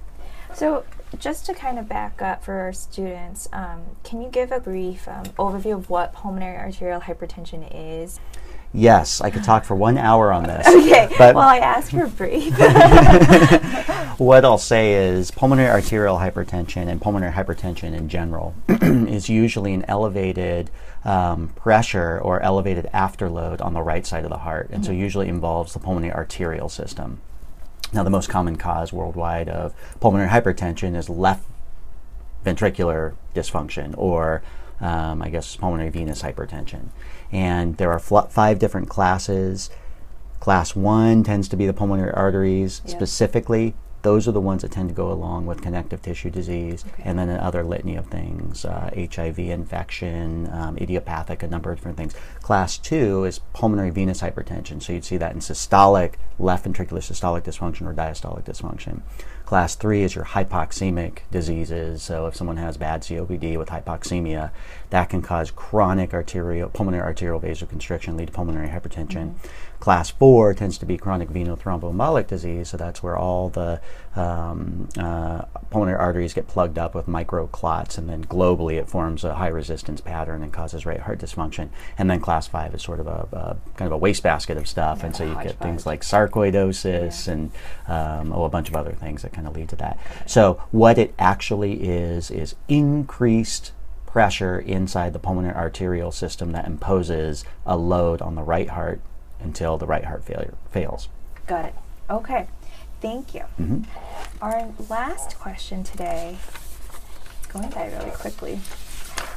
So, 0.55 0.85
just 1.19 1.45
to 1.47 1.55
kind 1.55 1.79
of 1.79 1.89
back 1.89 2.23
up 2.23 2.43
for 2.43 2.55
our 2.55 2.73
students, 2.73 3.49
um, 3.53 3.83
can 4.05 4.23
you 4.23 4.31
give 4.31 4.53
a 4.53 4.61
brief 4.61 5.07
um, 5.07 5.25
overview 5.39 5.75
of 5.75 5.91
what 5.91 6.13
pulmonary 6.13 6.57
arterial 6.57 7.01
hypertension 7.01 7.69
is? 7.75 8.21
Yes, 8.77 9.23
I 9.23 9.31
could 9.31 9.43
talk 9.43 9.65
for 9.65 9.75
one 9.75 9.97
hour 9.97 10.33
on 10.33 10.45
this. 10.45 10.67
Okay. 10.87 11.09
But 11.19 11.35
well, 11.35 11.49
I 11.49 11.59
asked 11.59 11.91
for 11.91 12.05
a 12.05 12.09
brief. 12.09 12.57
what 14.19 14.45
I'll 14.45 14.57
say 14.57 14.95
is 14.95 15.31
pulmonary 15.31 15.69
arterial 15.69 16.19
hypertension 16.19 16.89
and 16.89 17.01
pulmonary 17.01 17.33
hypertension 17.33 17.93
in 17.93 18.09
general 18.09 18.55
is 18.69 19.29
usually 19.29 19.75
an 19.75 19.85
elevated 19.89 20.71
um, 21.05 21.49
pressure 21.57 22.21
or 22.21 22.41
elevated 22.41 22.89
afterload 22.95 23.61
on 23.61 23.75
the 23.75 23.83
right 23.83 24.07
side 24.07 24.25
of 24.25 24.31
the 24.31 24.39
heart, 24.39 24.69
and 24.71 24.85
so 24.85 24.93
usually 24.93 25.29
involves 25.29 25.73
the 25.73 25.81
pulmonary 25.81 26.13
arterial 26.13 26.69
system. 26.69 27.21
Now, 27.93 28.05
the 28.05 28.11
most 28.11 28.29
common 28.29 28.57
cause 28.57 28.93
worldwide 28.93 29.49
of 29.49 29.75
pulmonary 29.99 30.31
hypertension 30.31 30.95
is 30.95 31.09
left 31.09 31.45
ventricular 32.45 33.15
dysfunction 33.35 33.95
or 33.99 34.43
um, 34.81 35.23
I 35.23 35.31
guess 35.31 35.57
pulmonary 35.57 35.91
venous 35.91 36.23
hypertension. 36.23 36.89
And 37.33 37.77
there 37.77 37.93
are 37.93 37.99
five 37.99 38.59
different 38.59 38.89
classes. 38.89 39.71
Class 40.41 40.77
one 40.77 41.23
tends 41.25 41.49
to 41.49 41.57
be 41.57 41.67
the 41.67 41.73
pulmonary 41.73 42.13
arteries. 42.13 42.83
Yeah. 42.85 42.93
Specifically, 42.93 43.75
those 44.07 44.29
are 44.29 44.33
the 44.33 44.41
ones 44.41 44.63
that 44.63 44.71
tend 44.71 44.89
to 44.89 44.95
go 44.95 45.11
along 45.11 45.47
with 45.47 45.61
connective 45.61 46.01
tissue 46.01 46.31
disease, 46.31 46.85
Okay. 46.87 47.03
and 47.05 47.19
then 47.19 47.29
another 47.29 47.65
litany 47.65 47.97
of 47.97 48.07
things 48.07 48.65
uh, 48.65 48.89
HIV 48.97 49.41
infection, 49.41 50.49
um, 50.53 50.79
idiopathic, 50.79 51.43
a 51.43 51.49
number 51.49 51.73
of 51.73 51.79
different 51.79 51.97
things. 51.97 52.15
Class 52.41 52.79
two 52.79 53.25
is 53.25 53.41
pulmonary 53.53 53.91
venous 53.91 54.21
hypertension. 54.21 54.81
So 54.81 54.93
you'd 54.93 55.05
see 55.05 55.17
that 55.17 55.33
in 55.33 55.41
systolic, 55.41 56.15
left 56.39 56.67
ventricular 56.67 57.03
systolic 57.03 57.43
dysfunction 57.43 57.85
or 57.85 57.93
diastolic 57.95 58.45
dysfunction. 58.45 59.01
Class 59.45 59.75
three 59.75 60.03
is 60.03 60.15
your 60.15 60.25
hypoxemic 60.25 61.19
diseases. 61.33 62.03
So 62.03 62.27
if 62.27 62.37
someone 62.37 62.59
has 62.59 62.77
bad 62.77 63.03
COPD 63.03 63.57
with 63.59 63.69
hypoxemia, 63.71 64.51
that 64.91 65.09
can 65.09 65.23
cause 65.23 65.51
chronic 65.51 66.15
arterial, 66.15 66.69
pulmonary 66.69 67.03
arterial 67.03 67.41
vasoconstriction, 67.41 68.17
lead 68.17 68.27
to 68.27 68.33
pulmonary 68.33 68.69
hypertension. 68.69 69.35
Class 69.81 70.11
four 70.11 70.55
tends 70.55 70.79
to 70.79 70.87
be 70.87 70.97
chronic 70.97 71.29
venous 71.29 71.61
thromboembolic 71.61 72.27
disease. 72.27 72.71
So 72.71 72.77
that's 72.77 73.03
where 73.03 73.17
all 73.17 73.49
the 73.49 73.81
um, 74.15 74.89
uh, 74.99 75.43
pulmonary 75.71 75.99
arteries 75.99 76.35
get 76.35 76.49
plugged 76.49 76.79
up 76.79 76.95
with 76.95 77.07
microclots, 77.07 77.99
and 77.99 78.09
then 78.09 78.25
globally 78.25 78.79
it 78.79 78.89
forms 78.89 79.25
a 79.25 79.35
high 79.35 79.49
resistance 79.49 80.01
pattern 80.01 80.43
and 80.43 80.53
causes 80.53 80.87
right 80.87 81.01
heart 81.01 81.19
dysfunction. 81.21 81.69
And 81.99 82.11
then 82.11 82.21
class 82.21 82.47
five 82.47 82.75
is 82.75 82.83
sort 82.83 83.01
of 83.01 83.07
a, 83.07 83.29
a 83.33 83.57
kind 83.77 83.87
of 83.87 83.93
a 83.93 83.99
wastebasket 83.99 84.57
of 84.57 84.67
stuff, 84.67 85.05
and 85.05 85.15
so 85.15 85.25
you 85.25 85.35
get 85.43 85.59
things 85.61 85.87
like 85.87 86.03
sarcoidosis 86.03 87.29
and 87.29 87.51
um, 87.87 88.33
oh, 88.33 88.45
a 88.45 88.49
bunch 88.49 88.69
of 88.69 88.77
other 88.77 88.93
things 88.93 89.23
that 89.23 89.33
kind 89.33 89.47
of 89.47 89.55
lead 89.55 89.69
to 89.69 89.77
that. 89.77 89.99
So 90.27 90.63
what 90.71 90.99
it 90.99 91.15
actually 91.19 91.89
is 91.89 92.31
is 92.31 92.55
increased 92.69 93.73
pressure 94.07 94.59
inside 94.59 95.13
the 95.13 95.19
pulmonary 95.19 95.55
arterial 95.55 96.11
system 96.11 96.53
that 96.53 96.67
imposes 96.67 97.45
a 97.67 97.77
load 97.77 98.23
on 98.23 98.35
the 98.35 98.43
right 98.43 98.71
heart 98.71 99.01
until 99.41 99.77
the 99.77 99.87
right 99.87 100.05
heart 100.05 100.25
failure 100.25 100.55
fails. 100.71 101.09
Got 101.47 101.67
it. 101.67 101.75
Okay. 102.11 102.47
Thank 103.01 103.35
you. 103.35 103.43
Mhm. 103.61 103.85
Our 104.41 104.69
last 104.89 105.39
question 105.39 105.85
today, 105.85 106.37
going 107.53 107.69
by 107.71 107.87
really 107.89 108.11
quickly, 108.11 108.61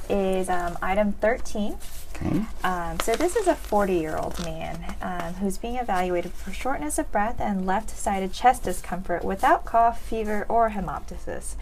is 0.10 0.50
um, 0.50 0.78
item 0.82 1.12
13. 1.14 1.76
Okay. 2.16 2.42
Um, 2.64 3.00
so 3.02 3.14
this 3.16 3.36
is 3.36 3.48
a 3.48 3.54
40-year-old 3.54 4.44
man 4.44 4.96
um, 5.02 5.36
who's 5.36 5.58
being 5.58 5.76
evaluated 5.76 6.34
for 6.34 6.52
shortness 6.52 6.98
of 6.98 7.10
breath 7.12 7.40
and 7.40 7.66
left-sided 7.66 8.34
chest 8.34 8.64
discomfort 8.64 9.24
without 9.24 9.64
cough, 9.66 10.02
fever, 10.02 10.46
or 10.50 10.72
hemoptysis. 10.72 11.56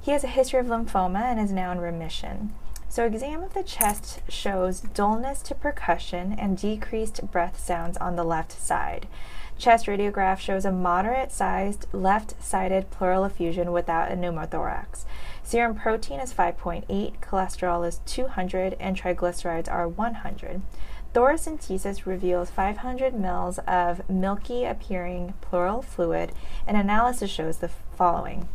He 0.00 0.10
has 0.10 0.24
a 0.24 0.28
history 0.28 0.58
of 0.58 0.66
lymphoma 0.66 1.22
and 1.22 1.38
is 1.38 1.52
now 1.52 1.70
in 1.70 1.78
remission. 1.80 2.52
So 2.92 3.06
exam 3.06 3.42
of 3.42 3.54
the 3.54 3.62
chest 3.62 4.20
shows 4.28 4.80
dullness 4.80 5.40
to 5.44 5.54
percussion 5.54 6.34
and 6.38 6.58
decreased 6.58 7.30
breath 7.30 7.58
sounds 7.58 7.96
on 7.96 8.16
the 8.16 8.22
left 8.22 8.52
side. 8.52 9.08
Chest 9.56 9.86
radiograph 9.86 10.38
shows 10.38 10.66
a 10.66 10.70
moderate-sized 10.70 11.86
left-sided 11.94 12.90
pleural 12.90 13.24
effusion 13.24 13.72
without 13.72 14.12
a 14.12 14.14
pneumothorax. 14.14 15.06
Serum 15.42 15.74
protein 15.74 16.20
is 16.20 16.34
5.8, 16.34 16.84
cholesterol 17.20 17.88
is 17.88 18.02
200, 18.04 18.76
and 18.78 18.94
triglycerides 18.94 19.72
are 19.72 19.88
100. 19.88 20.60
Thoracentesis 21.14 22.04
reveals 22.04 22.50
500 22.50 23.14
mL 23.14 23.58
of 23.66 24.06
milky 24.10 24.66
appearing 24.66 25.32
pleural 25.40 25.80
fluid, 25.80 26.32
and 26.66 26.76
analysis 26.76 27.30
shows 27.30 27.56
the 27.56 27.70
following. 27.96 28.50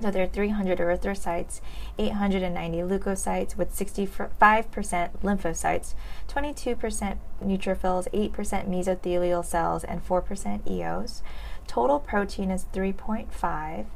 So 0.00 0.10
there 0.10 0.22
are 0.22 0.26
300 0.26 0.78
erythrocytes, 0.78 1.60
890 1.98 2.78
leukocytes 2.78 3.56
with 3.56 3.74
65% 3.76 4.30
lymphocytes, 4.40 5.94
22% 6.26 7.18
neutrophils, 7.44 8.08
8% 8.10 8.32
mesothelial 8.68 9.44
cells, 9.44 9.84
and 9.84 10.06
4% 10.06 10.70
EOs. 10.70 11.22
Total 11.66 11.98
protein 11.98 12.50
is 12.50 12.64
3.5. 12.72 13.86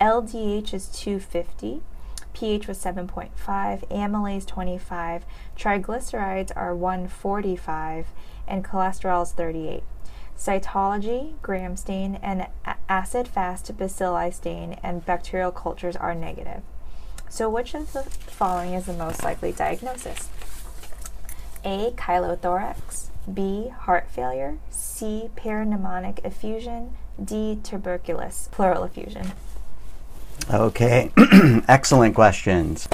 LDH 0.00 0.74
is 0.74 0.88
250. 0.88 1.82
pH 2.32 2.66
was 2.66 2.78
7.5, 2.78 3.30
amylase 3.88 4.46
25, 4.46 5.24
triglycerides 5.56 6.50
are 6.56 6.74
145, 6.74 8.08
and 8.48 8.64
cholesterol 8.64 9.22
is 9.22 9.32
38. 9.32 9.84
Cytology, 10.38 11.40
gram 11.42 11.76
stain, 11.76 12.16
and 12.22 12.46
acid 12.88 13.28
fast 13.28 13.76
bacilli 13.76 14.32
stain 14.34 14.78
and 14.82 15.06
bacterial 15.06 15.52
cultures 15.52 15.96
are 15.96 16.14
negative. 16.14 16.62
So, 17.28 17.48
which 17.48 17.74
of 17.74 17.92
the 17.92 18.02
following 18.02 18.74
is 18.74 18.86
the 18.86 18.92
most 18.92 19.22
likely 19.24 19.52
diagnosis? 19.52 20.28
A. 21.64 21.92
Chylothorax. 21.96 23.08
B. 23.32 23.68
Heart 23.68 24.10
failure. 24.10 24.58
C. 24.70 25.30
Parapneumonic 25.36 26.24
effusion. 26.24 26.94
D. 27.22 27.58
Tuberculous 27.62 28.50
pleural 28.50 28.84
effusion. 28.84 29.32
Okay, 30.50 31.10
excellent 31.68 32.14
questions. 32.14 32.88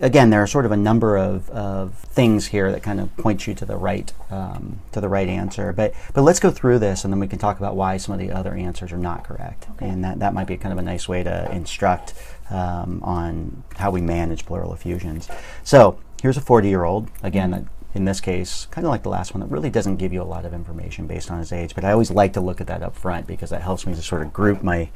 Again, 0.00 0.30
there 0.30 0.42
are 0.42 0.46
sort 0.46 0.66
of 0.66 0.72
a 0.72 0.76
number 0.76 1.16
of, 1.16 1.48
of 1.50 1.94
things 1.94 2.48
here 2.48 2.72
that 2.72 2.82
kind 2.82 3.00
of 3.00 3.16
point 3.16 3.46
you 3.46 3.54
to 3.54 3.64
the 3.64 3.76
right 3.76 4.12
um, 4.30 4.80
to 4.92 5.00
the 5.00 5.08
right 5.08 5.28
answer. 5.28 5.72
But 5.72 5.94
but 6.14 6.22
let's 6.22 6.40
go 6.40 6.50
through 6.50 6.78
this, 6.80 7.04
and 7.04 7.12
then 7.12 7.20
we 7.20 7.28
can 7.28 7.38
talk 7.38 7.58
about 7.58 7.76
why 7.76 7.96
some 7.96 8.12
of 8.12 8.18
the 8.18 8.30
other 8.30 8.54
answers 8.54 8.92
are 8.92 8.98
not 8.98 9.24
correct. 9.24 9.66
Okay. 9.72 9.88
And 9.88 10.04
that, 10.04 10.18
that 10.20 10.34
might 10.34 10.46
be 10.46 10.56
kind 10.56 10.72
of 10.72 10.78
a 10.78 10.82
nice 10.82 11.08
way 11.08 11.22
to 11.22 11.50
instruct 11.52 12.14
um, 12.50 13.00
on 13.02 13.64
how 13.76 13.90
we 13.90 14.00
manage 14.00 14.46
pleural 14.46 14.72
effusions. 14.72 15.28
So 15.64 15.98
here's 16.20 16.36
a 16.36 16.40
40 16.40 16.68
year 16.68 16.84
old. 16.84 17.08
Again, 17.22 17.50
that 17.50 17.64
in 17.94 18.04
this 18.04 18.20
case, 18.20 18.66
kind 18.70 18.86
of 18.86 18.90
like 18.90 19.02
the 19.02 19.10
last 19.10 19.34
one, 19.34 19.40
that 19.40 19.50
really 19.50 19.70
doesn't 19.70 19.96
give 19.96 20.12
you 20.12 20.22
a 20.22 20.24
lot 20.24 20.44
of 20.44 20.54
information 20.54 21.06
based 21.06 21.30
on 21.30 21.38
his 21.38 21.52
age. 21.52 21.74
But 21.74 21.84
I 21.84 21.92
always 21.92 22.10
like 22.10 22.32
to 22.34 22.40
look 22.40 22.60
at 22.60 22.66
that 22.68 22.82
up 22.82 22.96
front 22.96 23.26
because 23.26 23.50
that 23.50 23.62
helps 23.62 23.86
me 23.86 23.94
to 23.94 24.02
sort 24.02 24.22
of 24.22 24.32
group 24.32 24.62
my 24.62 24.88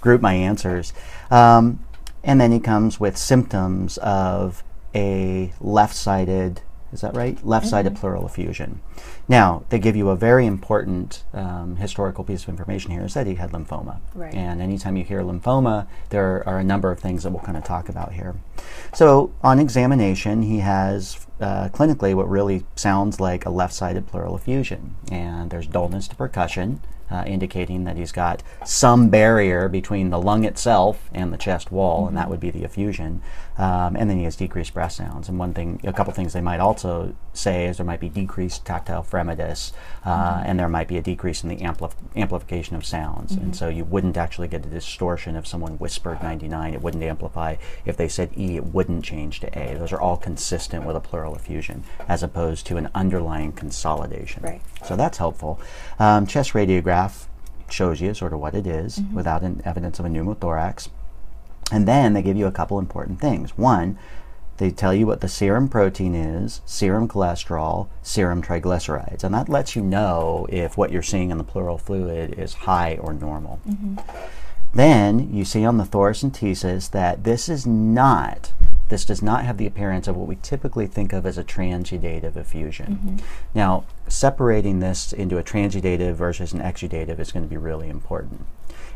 group 0.00 0.20
my 0.20 0.34
answers. 0.34 0.92
Um, 1.30 1.80
and 2.24 2.40
then 2.40 2.52
he 2.52 2.60
comes 2.60 2.98
with 3.00 3.16
symptoms 3.16 3.98
of 3.98 4.62
a 4.94 5.52
left-sided 5.60 6.60
Is 6.92 7.00
that 7.00 7.14
right? 7.16 7.38
Left-sided 7.44 7.92
Mm-hmm. 7.94 8.00
pleural 8.00 8.26
effusion. 8.26 8.80
Now 9.26 9.62
they 9.70 9.78
give 9.78 9.96
you 9.96 10.10
a 10.10 10.16
very 10.16 10.44
important 10.46 11.24
um, 11.32 11.76
historical 11.76 12.22
piece 12.24 12.42
of 12.42 12.48
information 12.50 12.90
here: 12.90 13.04
is 13.04 13.14
that 13.14 13.26
he 13.26 13.36
had 13.36 13.50
lymphoma. 13.52 14.00
Right. 14.14 14.34
And 14.34 14.60
anytime 14.60 14.96
you 14.98 15.04
hear 15.04 15.22
lymphoma, 15.22 15.86
there 16.10 16.42
are 16.46 16.58
a 16.58 16.64
number 16.64 16.90
of 16.92 17.00
things 17.00 17.22
that 17.22 17.30
we'll 17.32 17.42
kind 17.42 17.56
of 17.56 17.64
talk 17.64 17.88
about 17.88 18.12
here. 18.12 18.34
So 18.92 19.32
on 19.42 19.58
examination, 19.58 20.42
he 20.42 20.58
has 20.58 21.26
uh, 21.40 21.70
clinically 21.72 22.14
what 22.14 22.28
really 22.28 22.64
sounds 22.76 23.18
like 23.20 23.46
a 23.46 23.50
left-sided 23.50 24.06
pleural 24.06 24.36
effusion, 24.36 24.94
and 25.10 25.50
there's 25.50 25.66
dullness 25.66 26.06
to 26.08 26.16
percussion. 26.16 26.80
Uh, 27.12 27.24
indicating 27.26 27.84
that 27.84 27.98
he's 27.98 28.10
got 28.10 28.42
some 28.64 29.10
barrier 29.10 29.68
between 29.68 30.08
the 30.08 30.18
lung 30.18 30.44
itself 30.46 31.10
and 31.12 31.30
the 31.30 31.36
chest 31.36 31.70
wall, 31.70 32.08
and 32.08 32.16
that 32.16 32.30
would 32.30 32.40
be 32.40 32.50
the 32.50 32.64
effusion. 32.64 33.20
Um, 33.58 33.96
and 33.96 34.08
then 34.08 34.16
he 34.16 34.24
has 34.24 34.34
decreased 34.34 34.72
breath 34.72 34.92
sounds. 34.92 35.28
And 35.28 35.38
one 35.38 35.52
thing, 35.52 35.78
a 35.84 35.92
couple 35.92 36.14
things 36.14 36.32
they 36.32 36.40
might 36.40 36.58
also 36.58 37.14
say 37.34 37.66
is 37.66 37.76
there 37.76 37.84
might 37.84 38.00
be 38.00 38.08
decreased 38.08 38.64
tactile 38.64 39.02
fremitus, 39.02 39.72
uh, 40.06 40.42
and 40.46 40.58
there 40.58 40.70
might 40.70 40.88
be 40.88 40.96
a 40.96 41.02
decrease 41.02 41.42
in 41.42 41.50
the 41.50 41.56
ampli- 41.56 41.92
amplification 42.16 42.76
of 42.76 42.86
sounds. 42.86 43.32
And 43.32 43.54
so 43.54 43.68
you 43.68 43.84
wouldn't 43.84 44.16
actually 44.16 44.48
get 44.48 44.64
a 44.64 44.68
distortion 44.70 45.36
if 45.36 45.46
someone 45.46 45.72
whispered 45.74 46.22
99. 46.22 46.72
It 46.72 46.80
wouldn't 46.80 47.02
amplify. 47.02 47.56
If 47.84 47.98
they 47.98 48.08
said 48.08 48.30
E, 48.38 48.56
it 48.56 48.64
wouldn't 48.64 49.04
change 49.04 49.40
to 49.40 49.58
A. 49.58 49.74
Those 49.74 49.92
are 49.92 50.00
all 50.00 50.16
consistent 50.16 50.86
with 50.86 50.96
a 50.96 51.00
pleural 51.00 51.34
effusion, 51.34 51.84
as 52.08 52.22
opposed 52.22 52.66
to 52.68 52.78
an 52.78 52.88
underlying 52.94 53.52
consolidation. 53.52 54.42
Right. 54.42 54.62
So 54.86 54.96
that's 54.96 55.18
helpful. 55.18 55.60
Um, 55.98 56.26
chest 56.26 56.54
radiograph 56.54 57.01
shows 57.68 58.00
you 58.00 58.14
sort 58.14 58.32
of 58.32 58.40
what 58.40 58.54
it 58.54 58.66
is 58.66 58.98
mm-hmm. 58.98 59.14
without 59.14 59.42
an 59.42 59.62
evidence 59.64 59.98
of 59.98 60.04
a 60.04 60.08
pneumothorax. 60.08 60.88
And 61.70 61.88
then 61.88 62.12
they 62.12 62.22
give 62.22 62.36
you 62.36 62.46
a 62.46 62.52
couple 62.52 62.78
important 62.78 63.20
things. 63.20 63.56
One, 63.56 63.98
they 64.58 64.70
tell 64.70 64.92
you 64.92 65.06
what 65.06 65.22
the 65.22 65.28
serum 65.28 65.68
protein 65.68 66.14
is, 66.14 66.60
serum 66.66 67.08
cholesterol, 67.08 67.88
serum 68.02 68.42
triglycerides. 68.42 69.24
And 69.24 69.34
that 69.34 69.48
lets 69.48 69.74
you 69.74 69.82
know 69.82 70.46
if 70.50 70.76
what 70.76 70.92
you're 70.92 71.02
seeing 71.02 71.30
in 71.30 71.38
the 71.38 71.44
pleural 71.44 71.78
fluid 71.78 72.38
is 72.38 72.54
high 72.54 72.96
or 72.96 73.12
normal. 73.14 73.60
Mm-hmm. 73.66 73.98
Then 74.74 75.34
you 75.34 75.44
see 75.44 75.64
on 75.64 75.78
the 75.78 75.84
thoracentesis 75.84 76.90
that 76.90 77.24
this 77.24 77.48
is 77.48 77.66
not, 77.66 78.52
this 78.92 79.06
does 79.06 79.22
not 79.22 79.46
have 79.46 79.56
the 79.56 79.66
appearance 79.66 80.06
of 80.06 80.18
what 80.18 80.28
we 80.28 80.36
typically 80.36 80.86
think 80.86 81.14
of 81.14 81.24
as 81.24 81.38
a 81.38 81.44
transudative 81.44 82.36
effusion. 82.36 83.22
Now, 83.54 83.84
separating 84.06 84.80
this 84.80 85.14
into 85.14 85.38
a 85.38 85.42
transudative 85.42 86.12
versus 86.12 86.52
an 86.52 86.60
exudative 86.60 87.18
is 87.18 87.32
going 87.32 87.42
to 87.42 87.48
be 87.48 87.56
really 87.56 87.88
important. 87.88 88.44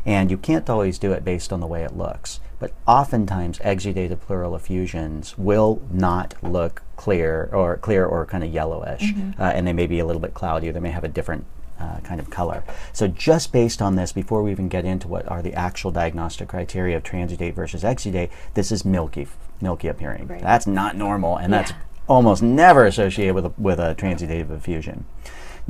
And 0.05 0.29
you 0.29 0.37
can't 0.37 0.69
always 0.69 0.99
do 0.99 1.13
it 1.13 1.25
based 1.25 1.51
on 1.51 1.61
the 1.61 1.65
way 1.65 1.83
it 1.83 1.97
looks, 1.97 2.39
but 2.59 2.73
oftentimes 2.85 3.57
exudative 3.57 4.19
pleural 4.19 4.55
effusions 4.55 5.35
will 5.35 5.81
not 5.91 6.35
look 6.43 6.83
clear 6.95 7.49
or 7.51 7.77
clear 7.77 8.05
or 8.05 8.23
kind 8.27 8.43
of 8.43 8.53
yellowish, 8.53 9.15
uh, 9.39 9.45
and 9.45 9.65
they 9.65 9.73
may 9.73 9.87
be 9.87 9.97
a 9.97 10.05
little 10.05 10.21
bit 10.21 10.35
cloudy 10.35 10.69
or 10.69 10.73
they 10.73 10.79
may 10.79 10.91
have 10.91 11.03
a 11.03 11.07
different 11.07 11.45
uh, 11.79 11.99
kind 12.01 12.19
of 12.19 12.29
color. 12.29 12.63
So 12.93 13.07
just 13.07 13.51
based 13.51 13.81
on 13.81 13.95
this, 13.95 14.11
before 14.11 14.41
we 14.43 14.51
even 14.51 14.67
get 14.69 14.85
into 14.85 15.07
what 15.07 15.27
are 15.29 15.41
the 15.41 15.53
actual 15.53 15.91
diagnostic 15.91 16.47
criteria 16.49 16.97
of 16.97 17.03
transudate 17.03 17.53
versus 17.53 17.83
exudate, 17.83 18.29
this 18.53 18.71
is 18.71 18.83
milky, 18.85 19.27
milky 19.61 19.87
appearing. 19.87 20.27
Right. 20.27 20.41
That's 20.41 20.67
not 20.67 20.95
normal, 20.95 21.37
and 21.37 21.51
that's 21.53 21.73
almost 22.07 22.41
never 22.41 22.85
associated 22.85 23.35
with 23.35 23.45
a, 23.45 23.53
with 23.57 23.79
a 23.79 23.93
transudative 23.95 24.49
effusion. 24.49 25.05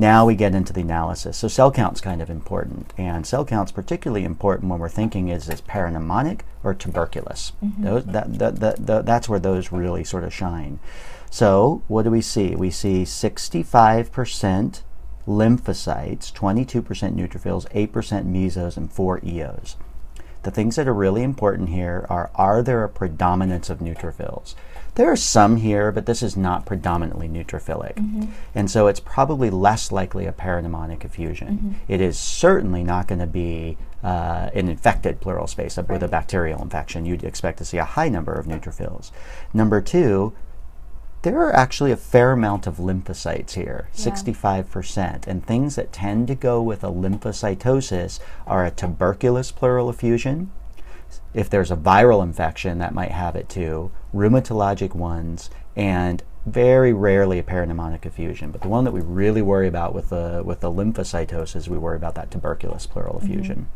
Now 0.00 0.24
we 0.24 0.36
get 0.36 0.54
into 0.54 0.72
the 0.72 0.82
analysis. 0.82 1.36
So 1.36 1.48
cell 1.48 1.72
count's 1.72 2.00
kind 2.00 2.22
of 2.22 2.30
important, 2.30 2.94
and 2.96 3.26
cell 3.26 3.44
count's 3.44 3.72
particularly 3.72 4.24
important 4.24 4.70
when 4.70 4.78
we're 4.78 4.88
thinking 4.88 5.28
is 5.28 5.46
this 5.46 5.60
parapneumonic 5.60 6.42
or 6.62 6.72
tuberculous. 6.72 7.52
Those, 7.60 8.04
that, 8.06 8.38
that, 8.38 8.60
that, 8.60 8.86
that- 8.86 9.06
that's 9.06 9.28
where 9.28 9.40
those 9.40 9.72
really 9.72 10.04
sort 10.04 10.22
of 10.22 10.32
shine. 10.32 10.78
So 11.30 11.82
what 11.88 12.04
do 12.04 12.10
we 12.12 12.20
see? 12.20 12.54
We 12.54 12.70
see 12.70 13.02
65% 13.02 14.82
lymphocytes, 15.28 16.32
22% 16.32 16.82
neutrophils, 17.14 17.70
8% 17.72 18.24
mesos, 18.24 18.76
and 18.76 18.90
4 18.90 19.20
eos. 19.22 19.76
The 20.42 20.50
things 20.50 20.76
that 20.76 20.88
are 20.88 20.94
really 20.94 21.22
important 21.22 21.68
here 21.68 22.06
are 22.08 22.30
are 22.34 22.62
there 22.62 22.84
a 22.84 22.88
predominance 22.88 23.68
of 23.68 23.80
neutrophils? 23.80 24.54
There 24.94 25.10
are 25.10 25.16
some 25.16 25.58
here, 25.58 25.92
but 25.92 26.06
this 26.06 26.22
is 26.22 26.36
not 26.36 26.64
predominantly 26.64 27.28
neutrophilic. 27.28 27.98
And 28.54 28.70
so 28.70 28.86
it's 28.86 28.98
probably 28.98 29.50
less 29.50 29.92
likely 29.92 30.26
a 30.26 30.32
parapneumonic 30.32 31.04
effusion. 31.04 31.76
It 31.86 32.00
is 32.00 32.18
certainly 32.18 32.82
not 32.82 33.06
going 33.06 33.20
to 33.20 33.26
be 33.26 33.76
uh, 34.02 34.50
an 34.54 34.68
infected 34.68 35.20
pleural 35.20 35.46
space 35.46 35.76
with 35.76 36.02
a 36.02 36.08
bacterial 36.08 36.62
infection. 36.62 37.04
You'd 37.04 37.24
expect 37.24 37.58
to 37.58 37.64
see 37.64 37.78
a 37.78 37.84
high 37.84 38.08
number 38.08 38.32
of 38.32 38.46
neutrophils. 38.46 39.12
Number 39.52 39.80
two, 39.80 40.32
there 41.22 41.40
are 41.40 41.54
actually 41.54 41.90
a 41.90 41.96
fair 41.96 42.32
amount 42.32 42.66
of 42.66 42.76
lymphocytes 42.76 43.52
here, 43.52 43.88
Yeah. 43.94 44.04
65%. 44.04 45.26
And 45.26 45.44
things 45.44 45.74
that 45.76 45.92
tend 45.92 46.28
to 46.28 46.34
go 46.34 46.62
with 46.62 46.84
a 46.84 46.90
lymphocytosis 46.90 48.20
are 48.46 48.64
a 48.64 48.70
tuberculous 48.70 49.50
pleural 49.50 49.90
effusion. 49.90 50.50
If 51.34 51.50
there's 51.50 51.70
a 51.70 51.76
viral 51.76 52.22
infection, 52.22 52.78
that 52.78 52.94
might 52.94 53.10
have 53.10 53.34
it 53.34 53.48
too, 53.48 53.90
rheumatologic 54.14 54.94
ones, 54.94 55.50
and 55.76 56.22
very 56.46 56.92
rarely 56.92 57.38
a 57.38 57.42
parapneumonic 57.42 58.06
effusion. 58.06 58.50
But 58.50 58.62
the 58.62 58.68
one 58.68 58.84
that 58.84 58.92
we 58.92 59.00
really 59.00 59.42
worry 59.42 59.68
about 59.68 59.94
with 59.94 60.10
the, 60.10 60.42
with 60.44 60.60
the 60.60 60.70
lymphocytosis, 60.70 61.68
we 61.68 61.78
worry 61.78 61.96
about 61.96 62.14
that 62.14 62.30
tuberculous 62.30 62.86
pleural 62.86 63.16
mm-hmm. 63.16 63.32
effusion. 63.32 63.66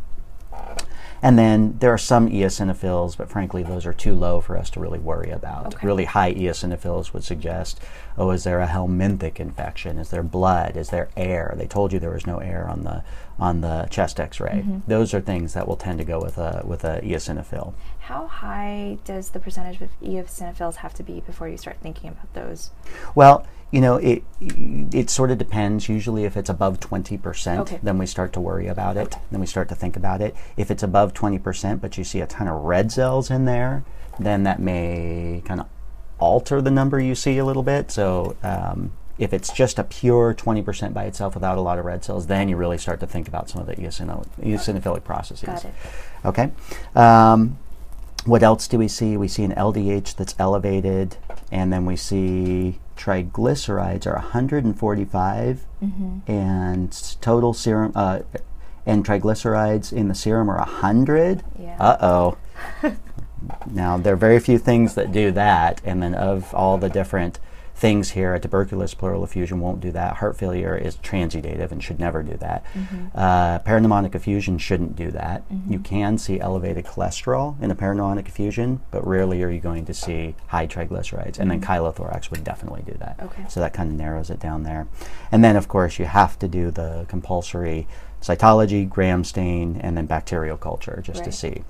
And 1.22 1.38
then 1.38 1.76
there 1.78 1.92
are 1.92 1.98
some 1.98 2.28
eosinophils, 2.28 3.16
but 3.16 3.30
frankly, 3.30 3.62
those 3.62 3.86
are 3.86 3.92
too 3.92 4.12
low 4.12 4.40
for 4.40 4.58
us 4.58 4.68
to 4.70 4.80
really 4.80 4.98
worry 4.98 5.30
about. 5.30 5.74
Okay. 5.74 5.86
Really 5.86 6.04
high 6.04 6.34
eosinophils 6.34 7.12
would 7.12 7.22
suggest, 7.22 7.80
oh, 8.18 8.32
is 8.32 8.42
there 8.42 8.58
a 8.58 8.66
helminthic 8.66 9.38
infection? 9.38 9.98
Is 9.98 10.10
there 10.10 10.24
blood? 10.24 10.76
Is 10.76 10.90
there 10.90 11.10
air? 11.16 11.54
They 11.56 11.68
told 11.68 11.92
you 11.92 12.00
there 12.00 12.10
was 12.10 12.26
no 12.26 12.38
air 12.38 12.68
on 12.68 12.82
the 12.82 13.04
on 13.38 13.60
the 13.60 13.88
chest 13.90 14.20
X-ray. 14.20 14.62
Mm-hmm. 14.64 14.78
Those 14.86 15.14
are 15.14 15.20
things 15.20 15.54
that 15.54 15.66
will 15.66 15.76
tend 15.76 15.98
to 15.98 16.04
go 16.04 16.20
with 16.20 16.38
a 16.38 16.62
with 16.64 16.84
a 16.84 17.00
eosinophil. 17.02 17.72
How 18.02 18.26
high 18.26 18.98
does 19.04 19.30
the 19.30 19.38
percentage 19.38 19.80
of 19.80 19.88
eosinophils 20.02 20.74
have 20.76 20.92
to 20.94 21.04
be 21.04 21.20
before 21.20 21.48
you 21.48 21.56
start 21.56 21.76
thinking 21.80 22.10
about 22.10 22.32
those? 22.34 22.72
Well, 23.14 23.46
you 23.70 23.80
know, 23.80 23.96
it 23.96 24.24
it 24.40 25.08
sort 25.08 25.30
of 25.30 25.38
depends. 25.38 25.88
Usually, 25.88 26.24
if 26.24 26.36
it's 26.36 26.50
above 26.50 26.80
twenty 26.80 27.16
percent, 27.16 27.60
Okay. 27.60 27.78
then 27.80 27.98
we 27.98 28.06
start 28.06 28.32
to 28.32 28.40
worry 28.40 28.66
about 28.66 28.96
it. 28.96 29.14
Then 29.30 29.40
we 29.40 29.46
start 29.46 29.68
to 29.68 29.76
think 29.76 29.96
about 29.96 30.20
it. 30.20 30.34
If 30.56 30.68
it's 30.68 30.82
above 30.82 31.14
twenty 31.14 31.38
percent, 31.38 31.80
but 31.80 31.96
you 31.96 32.02
see 32.02 32.20
a 32.20 32.26
ton 32.26 32.48
of 32.48 32.62
red 32.62 32.90
cells 32.90 33.30
in 33.30 33.44
there, 33.44 33.84
then 34.18 34.42
that 34.42 34.58
may 34.60 35.40
kind 35.44 35.60
of 35.60 35.68
alter 36.18 36.60
the 36.60 36.72
number 36.72 36.98
you 36.98 37.14
see 37.14 37.38
a 37.38 37.44
little 37.44 37.62
bit. 37.62 37.90
So. 37.92 38.36
Um, 38.42 38.92
if 39.18 39.32
it's 39.34 39.52
just 39.52 39.78
a 39.78 39.84
pure 39.84 40.34
20% 40.34 40.94
by 40.94 41.04
itself 41.04 41.34
without 41.34 41.58
a 41.58 41.60
lot 41.60 41.78
of 41.78 41.84
red 41.84 42.02
cells, 42.02 42.26
then 42.26 42.48
you 42.48 42.56
really 42.56 42.78
start 42.78 42.98
to 43.00 43.06
think 43.06 43.28
about 43.28 43.48
some 43.48 43.60
of 43.60 43.66
the 43.68 43.76
eosinophilic 43.76 45.04
processes. 45.04 45.44
Got 45.44 45.64
it. 45.66 45.74
Okay. 46.24 46.50
Um, 46.96 47.58
what 48.24 48.42
else 48.42 48.68
do 48.68 48.78
we 48.78 48.88
see? 48.88 49.16
We 49.16 49.28
see 49.28 49.42
an 49.44 49.52
LDH 49.52 50.16
that's 50.16 50.34
elevated, 50.38 51.16
and 51.50 51.72
then 51.72 51.84
we 51.84 51.96
see 51.96 52.78
triglycerides 52.96 54.06
are 54.06 54.14
145, 54.14 55.66
and 56.28 57.16
total 57.20 57.52
serum 57.52 57.92
uh, 57.94 58.20
and 58.86 59.04
triglycerides 59.04 59.92
in 59.92 60.08
the 60.08 60.14
serum 60.14 60.50
are 60.50 60.58
100. 60.58 61.42
Yeah. 61.58 61.76
Uh 61.78 61.96
oh. 62.00 62.38
now 63.70 63.98
there 63.98 64.14
are 64.14 64.16
very 64.16 64.38
few 64.38 64.58
things 64.58 64.94
that 64.94 65.12
do 65.12 65.32
that, 65.32 65.80
and 65.84 66.02
then 66.02 66.14
of 66.14 66.54
all 66.54 66.78
the 66.78 66.88
different 66.88 67.40
things 67.82 68.12
here, 68.12 68.32
a 68.32 68.38
tuberculous 68.38 68.96
pleural 68.96 69.24
effusion 69.24 69.58
won't 69.58 69.80
do 69.80 69.90
that. 69.90 70.18
Heart 70.18 70.36
failure 70.36 70.76
is 70.76 70.98
transudative 70.98 71.72
and 71.72 71.82
should 71.82 71.98
never 71.98 72.22
do 72.22 72.36
that. 72.36 72.64
Mm-hmm. 72.74 73.06
Uh, 73.12 73.58
parapneumonic 73.58 74.14
effusion 74.14 74.56
shouldn't 74.56 74.94
do 74.94 75.10
that. 75.10 75.42
You 75.50 75.56
mm-hmm. 75.56 75.82
can 75.82 76.16
see 76.16 76.38
elevated 76.38 76.84
cholesterol 76.84 77.60
in 77.60 77.72
a 77.72 77.74
parapneumonic 77.74 78.28
effusion, 78.28 78.82
but 78.92 79.04
rarely 79.04 79.42
are 79.42 79.50
you 79.50 79.58
going 79.58 79.84
to 79.86 79.94
see 79.94 80.36
high 80.46 80.68
triglycerides. 80.68 81.40
And 81.40 81.50
then 81.50 81.60
mm-hmm. 81.60 81.72
chylothorax 81.72 82.30
would 82.30 82.44
definitely 82.44 82.82
do 82.82 82.96
that. 83.00 83.18
Okay. 83.20 83.46
So 83.48 83.58
that 83.58 83.74
kind 83.74 83.90
of 83.90 83.96
narrows 83.96 84.30
it 84.30 84.38
down 84.38 84.62
there. 84.62 84.86
And 85.32 85.42
then, 85.42 85.56
of 85.56 85.66
course, 85.66 85.98
you 85.98 86.04
have 86.04 86.38
to 86.38 86.46
do 86.46 86.70
the 86.70 87.04
compulsory 87.08 87.88
cytology, 88.20 88.88
gram 88.88 89.24
stain, 89.24 89.80
and 89.80 89.96
then 89.96 90.06
bacterial 90.06 90.56
culture 90.56 91.02
just 91.04 91.24
to 91.24 91.32
see 91.32 91.64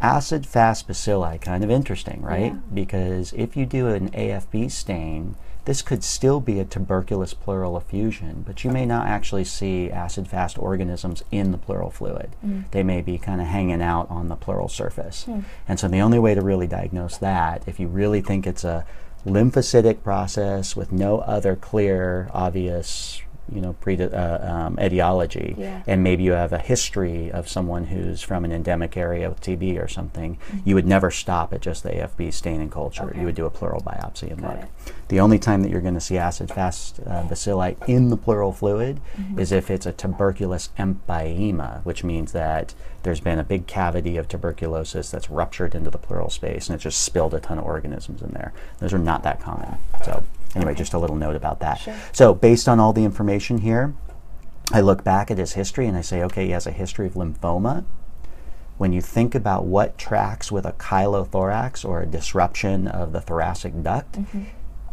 acid 0.00 0.46
fast 0.46 0.88
bacilli 0.88 1.40
kind 1.40 1.62
of 1.62 1.70
interesting 1.70 2.22
right? 2.22 2.52
Yeah. 2.52 2.58
because 2.72 3.32
if 3.34 3.56
you 3.56 3.66
do 3.66 3.88
an 3.88 4.10
afb 4.10 4.70
stain 4.70 5.36
this 5.66 5.82
could 5.82 6.02
still 6.02 6.40
be 6.40 6.58
a 6.58 6.64
tuberculous 6.64 7.34
pleural 7.34 7.76
effusion 7.76 8.42
but 8.46 8.64
you 8.64 8.70
may 8.70 8.86
not 8.86 9.06
actually 9.06 9.44
see 9.44 9.90
acid 9.90 10.26
fast 10.26 10.58
organisms 10.58 11.22
in 11.30 11.52
the 11.52 11.58
pleural 11.58 11.90
fluid. 11.90 12.30
Mm. 12.44 12.70
They 12.70 12.82
may 12.82 13.02
be 13.02 13.18
kind 13.18 13.40
of 13.40 13.46
hanging 13.46 13.82
out 13.82 14.10
on 14.10 14.28
the 14.28 14.36
pleural 14.36 14.68
surface. 14.68 15.24
Hmm. 15.24 15.40
And 15.68 15.78
so 15.78 15.86
the 15.88 16.00
only 16.00 16.18
way 16.18 16.34
to 16.34 16.40
really 16.40 16.66
diagnose 16.66 17.18
that 17.18 17.62
if 17.66 17.78
you 17.78 17.88
really 17.88 18.20
think 18.20 18.46
it's 18.46 18.64
a 18.64 18.84
lymphocytic 19.26 20.02
process 20.02 20.74
with 20.74 20.92
no 20.92 21.18
other 21.18 21.54
clear 21.54 22.30
obvious 22.32 23.20
you 23.52 23.60
know, 23.60 23.72
pre- 23.74 24.00
uh, 24.00 24.52
um, 24.52 24.78
etiology, 24.80 25.54
Yeah. 25.58 25.82
and 25.86 26.02
maybe 26.02 26.22
you 26.22 26.32
have 26.32 26.52
a 26.52 26.58
history 26.58 27.30
of 27.30 27.48
someone 27.48 27.84
who's 27.86 28.22
from 28.22 28.44
an 28.44 28.52
endemic 28.52 28.96
area 28.96 29.28
with 29.28 29.40
TB 29.40 29.82
or 29.82 29.88
something, 29.88 30.38
you 30.64 30.74
would 30.74 30.86
never 30.86 31.10
stop 31.10 31.52
at 31.52 31.60
just 31.60 31.82
the 31.82 31.90
AFB 31.90 32.32
stain 32.32 32.60
and 32.60 32.70
culture. 32.70 33.02
Mm-hmm. 33.02 33.10
Okay. 33.10 33.20
You 33.20 33.26
would 33.26 33.34
do 33.34 33.46
a 33.46 33.50
pleural 33.50 33.80
biopsy 33.80 34.30
and 34.30 34.40
Got 34.40 34.56
look. 34.56 34.64
it. 34.64 34.92
The 35.08 35.20
only 35.20 35.38
time 35.38 35.62
that 35.62 35.70
you're 35.70 35.80
going 35.80 35.94
to 35.94 36.00
see 36.00 36.16
acid 36.18 36.50
fast 36.50 37.00
uh, 37.06 37.24
bacilli 37.24 37.76
in 37.88 38.10
the 38.10 38.16
pleural 38.16 38.52
fluid 38.52 39.00
Mm-hmm. 39.18 39.38
is 39.38 39.52
if 39.52 39.70
it's 39.70 39.86
a 39.86 39.92
tuberculous 39.92 40.70
empyema, 40.78 41.84
which 41.84 42.04
means 42.04 42.32
that 42.32 42.74
there's 43.02 43.20
been 43.20 43.38
a 43.38 43.44
big 43.44 43.66
cavity 43.66 44.16
of 44.16 44.28
tuberculosis 44.28 45.10
that's 45.10 45.30
ruptured 45.30 45.74
into 45.74 45.90
the 45.90 45.98
pleural 45.98 46.30
space 46.30 46.68
and 46.68 46.78
it 46.78 46.82
just 46.82 47.02
spilled 47.02 47.34
a 47.34 47.40
ton 47.40 47.58
of 47.58 47.64
organisms 47.64 48.22
in 48.22 48.30
there. 48.30 48.52
Those 48.78 48.92
are 48.92 48.98
not 48.98 49.22
that 49.24 49.40
common. 49.40 49.76
So, 50.04 50.22
anyway, 50.54 50.74
just 50.74 50.94
a 50.94 50.98
little 50.98 51.16
note 51.16 51.36
about 51.36 51.60
that. 51.60 51.74
Sure. 51.80 51.96
So, 52.12 52.34
based 52.34 52.68
on 52.68 52.80
all 52.80 52.92
the 52.92 53.04
information 53.04 53.58
here, 53.58 53.94
I 54.72 54.80
look 54.80 55.02
back 55.02 55.30
at 55.30 55.38
his 55.38 55.52
history 55.54 55.86
and 55.86 55.96
I 55.96 56.00
say, 56.00 56.22
okay, 56.24 56.46
he 56.46 56.50
has 56.52 56.66
a 56.66 56.72
history 56.72 57.06
of 57.06 57.14
lymphoma. 57.14 57.84
When 58.78 58.92
you 58.92 59.00
think 59.00 59.34
about 59.34 59.66
what 59.66 59.98
tracks 59.98 60.50
with 60.50 60.64
a 60.64 60.72
chylothorax 60.72 61.84
or 61.84 62.00
a 62.00 62.06
disruption 62.06 62.88
of 62.88 63.12
the 63.12 63.20
thoracic 63.20 63.82
duct, 63.82 64.12
mm-hmm. 64.12 64.44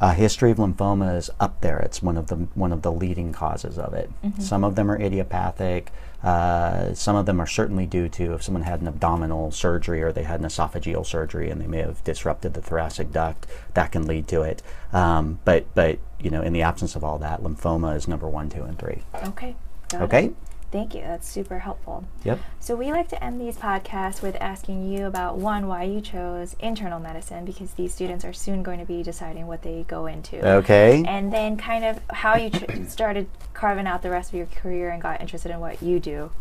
a 0.02 0.14
history 0.14 0.52
of 0.52 0.58
lymphoma 0.58 1.16
is 1.16 1.30
up 1.40 1.62
there. 1.62 1.80
It's 1.80 2.02
one 2.02 2.18
of 2.18 2.28
the 2.28 2.36
one 2.54 2.74
of 2.74 2.82
the 2.82 2.92
leading 2.92 3.32
causes 3.32 3.78
of 3.78 3.94
it. 3.94 4.12
Mm-hmm. 4.24 4.42
Some 4.42 4.64
of 4.64 4.76
them 4.76 4.92
are 4.92 5.00
idiopathic. 5.00 5.92
Uh, 6.24 6.94
some 6.94 7.16
of 7.16 7.26
them 7.26 7.40
are 7.40 7.48
certainly 7.48 7.86
due 7.86 8.10
to 8.10 8.34
if 8.34 8.44
someone 8.44 8.64
had 8.64 8.82
an 8.82 8.88
abdominal 8.88 9.52
surgery 9.52 10.02
or 10.02 10.12
they 10.12 10.24
had 10.24 10.40
an 10.40 10.46
esophageal 10.48 11.06
surgery 11.06 11.50
and 11.50 11.62
they 11.62 11.68
may 11.68 11.78
have 11.78 12.04
disrupted 12.04 12.54
the 12.54 12.62
thoracic 12.62 13.12
duct. 13.12 13.46
That 13.76 13.92
can 13.92 14.08
lead 14.08 14.28
to 14.30 14.42
it. 14.42 14.64
Um, 14.92 15.40
but 15.46 15.66
but 15.76 16.00
you 16.20 16.30
know, 16.30 16.42
in 16.42 16.54
the 16.54 16.64
absence 16.64 16.96
of 16.96 17.04
all 17.04 17.20
that, 17.20 17.44
lymphoma 17.44 17.96
is 17.96 18.08
number 18.08 18.28
one, 18.28 18.50
two, 18.50 18.64
and 18.64 18.78
three. 18.80 19.04
Okay. 19.28 19.56
got 19.90 20.02
it. 20.28 20.36
Thank 20.72 20.94
you. 20.94 21.02
That's 21.02 21.28
super 21.28 21.60
helpful. 21.60 22.06
Yep. 22.24 22.40
So 22.60 22.76
we 22.76 22.92
like 22.92 23.08
to 23.10 23.24
end 23.24 23.40
these 23.40 23.56
podcasts 23.56 24.22
with 24.22 24.36
asking 24.42 24.92
you 24.92 25.06
about 25.06 25.38
one, 25.38 25.68
why 25.68 25.84
you 25.84 26.02
chose 26.02 26.56
internal 26.60 27.00
medicine, 27.00 27.46
because 27.46 27.72
these 27.72 27.94
students 27.94 28.26
are 28.26 28.34
soon 28.34 28.64
going 28.64 28.80
to 28.80 28.86
be 28.86 29.02
deciding 29.02 29.48
what 29.48 29.62
they 29.62 29.86
go 29.88 30.08
into. 30.08 30.46
Okay. 30.46 31.04
And 31.08 31.32
then 31.32 31.56
kind 31.56 31.86
of 31.86 32.02
how 32.10 32.36
you 32.36 32.52
started 32.88 33.28
carving 33.54 33.88
out 33.88 34.02
the 34.02 34.10
rest 34.10 34.30
of 34.30 34.36
your 34.36 34.48
career 34.48 34.90
and 34.90 35.02
got 35.02 35.22
interested 35.22 35.52
in 35.52 35.60
what 35.60 35.82
you 35.82 36.00
do. 36.00 36.32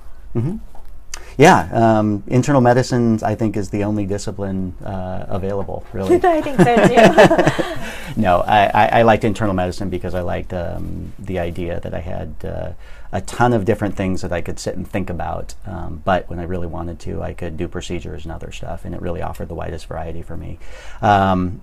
Yeah, 1.39 1.69
um, 1.73 2.23
internal 2.27 2.61
medicine, 2.61 3.19
I 3.23 3.35
think, 3.35 3.57
is 3.57 3.69
the 3.71 3.85
only 3.85 4.07
discipline 4.07 4.75
uh, 4.85 5.27
available, 5.29 5.85
really. 5.93 6.17
I 6.25 6.41
think 6.41 6.59
so 6.59 6.77
too. 6.87 8.21
no, 8.21 8.41
I, 8.41 8.67
I, 8.67 8.87
I 9.01 9.03
liked 9.03 9.25
internal 9.25 9.55
medicine 9.55 9.91
because 9.91 10.15
I 10.15 10.21
liked 10.21 10.53
um, 10.55 11.13
the 11.19 11.39
idea 11.39 11.81
that 11.81 11.93
I 11.93 12.01
had 12.01 12.35
uh, 12.45 12.73
a 13.17 13.23
ton 13.23 13.55
of 13.55 13.65
different 13.65 13.97
things 13.97 14.21
that 14.21 14.31
I 14.31 14.43
could 14.43 14.59
sit 14.59 14.77
and 14.77 14.87
think 14.87 15.09
about. 15.09 15.55
Um, 15.67 16.03
but 16.05 16.29
when 16.29 16.39
I 16.39 16.43
really 16.43 16.67
wanted 16.67 17.01
to, 17.01 17.23
I 17.23 17.33
could 17.33 17.57
do 17.57 17.67
procedures 17.67 18.25
and 18.25 18.33
other 18.33 18.53
stuff, 18.53 18.85
and 18.85 18.95
it 18.95 19.01
really 19.01 19.23
offered 19.23 19.49
the 19.49 19.55
widest 19.55 19.87
variety 19.87 20.21
for 20.21 20.37
me. 20.37 20.59
Um, 21.01 21.63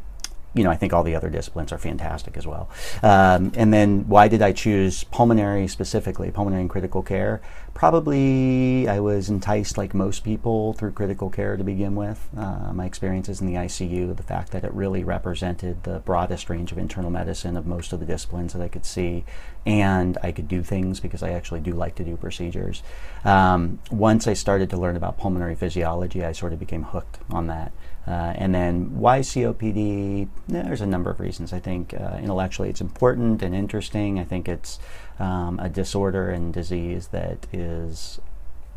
you 0.53 0.63
know, 0.63 0.69
I 0.69 0.75
think 0.75 0.93
all 0.93 1.03
the 1.03 1.15
other 1.15 1.29
disciplines 1.29 1.71
are 1.71 1.77
fantastic 1.77 2.37
as 2.37 2.45
well. 2.45 2.69
Um, 3.01 3.51
and 3.55 3.73
then 3.73 4.07
why 4.07 4.27
did 4.27 4.41
I 4.41 4.51
choose 4.51 5.03
pulmonary 5.05 5.67
specifically, 5.67 6.29
pulmonary 6.29 6.61
and 6.61 6.69
critical 6.69 7.01
care? 7.01 7.41
Probably 7.73 8.87
I 8.87 8.99
was 8.99 9.29
enticed, 9.29 9.79
like 9.79 9.95
most 9.95 10.23
people, 10.23 10.73
through 10.73 10.91
critical 10.91 11.31
care 11.31 11.57
to 11.57 11.63
begin 11.63 11.95
with. 11.95 12.29
Uh, 12.37 12.71
my 12.71 12.85
experiences 12.85 13.41
in 13.41 13.47
the 13.47 13.55
ICU, 13.55 14.15
the 14.15 14.21
fact 14.21 14.51
that 14.51 14.63
it 14.63 14.71
really 14.73 15.03
represented 15.03 15.83
the 15.83 15.99
broadest 15.99 16.51
range 16.51 16.71
of 16.71 16.77
internal 16.77 17.09
medicine 17.09 17.57
of 17.57 17.65
most 17.65 17.91
of 17.91 17.99
the 17.99 18.05
disciplines 18.05 18.53
that 18.53 18.61
I 18.61 18.67
could 18.67 18.85
see, 18.85 19.25
and 19.65 20.19
I 20.21 20.31
could 20.31 20.47
do 20.47 20.61
things 20.61 20.99
because 20.99 21.23
I 21.23 21.31
actually 21.31 21.61
do 21.61 21.71
like 21.71 21.95
to 21.95 22.03
do 22.03 22.15
procedures. 22.15 22.83
Um, 23.25 23.79
once 23.89 24.27
I 24.27 24.33
started 24.33 24.69
to 24.69 24.77
learn 24.77 24.95
about 24.95 25.17
pulmonary 25.17 25.55
physiology, 25.55 26.23
I 26.23 26.31
sort 26.31 26.53
of 26.53 26.59
became 26.59 26.83
hooked 26.83 27.17
on 27.31 27.47
that. 27.47 27.71
Uh, 28.05 28.33
and 28.35 28.53
then 28.53 28.97
why 28.97 29.19
COPD? 29.19 30.27
There's 30.47 30.81
a 30.81 30.85
number 30.85 31.09
of 31.09 31.19
reasons. 31.19 31.53
I 31.53 31.59
think 31.59 31.93
uh, 31.93 32.17
intellectually 32.21 32.69
it's 32.69 32.81
important 32.81 33.41
and 33.41 33.55
interesting. 33.55 34.19
I 34.19 34.25
think 34.25 34.49
it's 34.49 34.79
um, 35.19 35.59
a 35.59 35.69
disorder 35.69 36.29
and 36.29 36.53
disease 36.53 37.07
that 37.07 37.47
is 37.53 38.19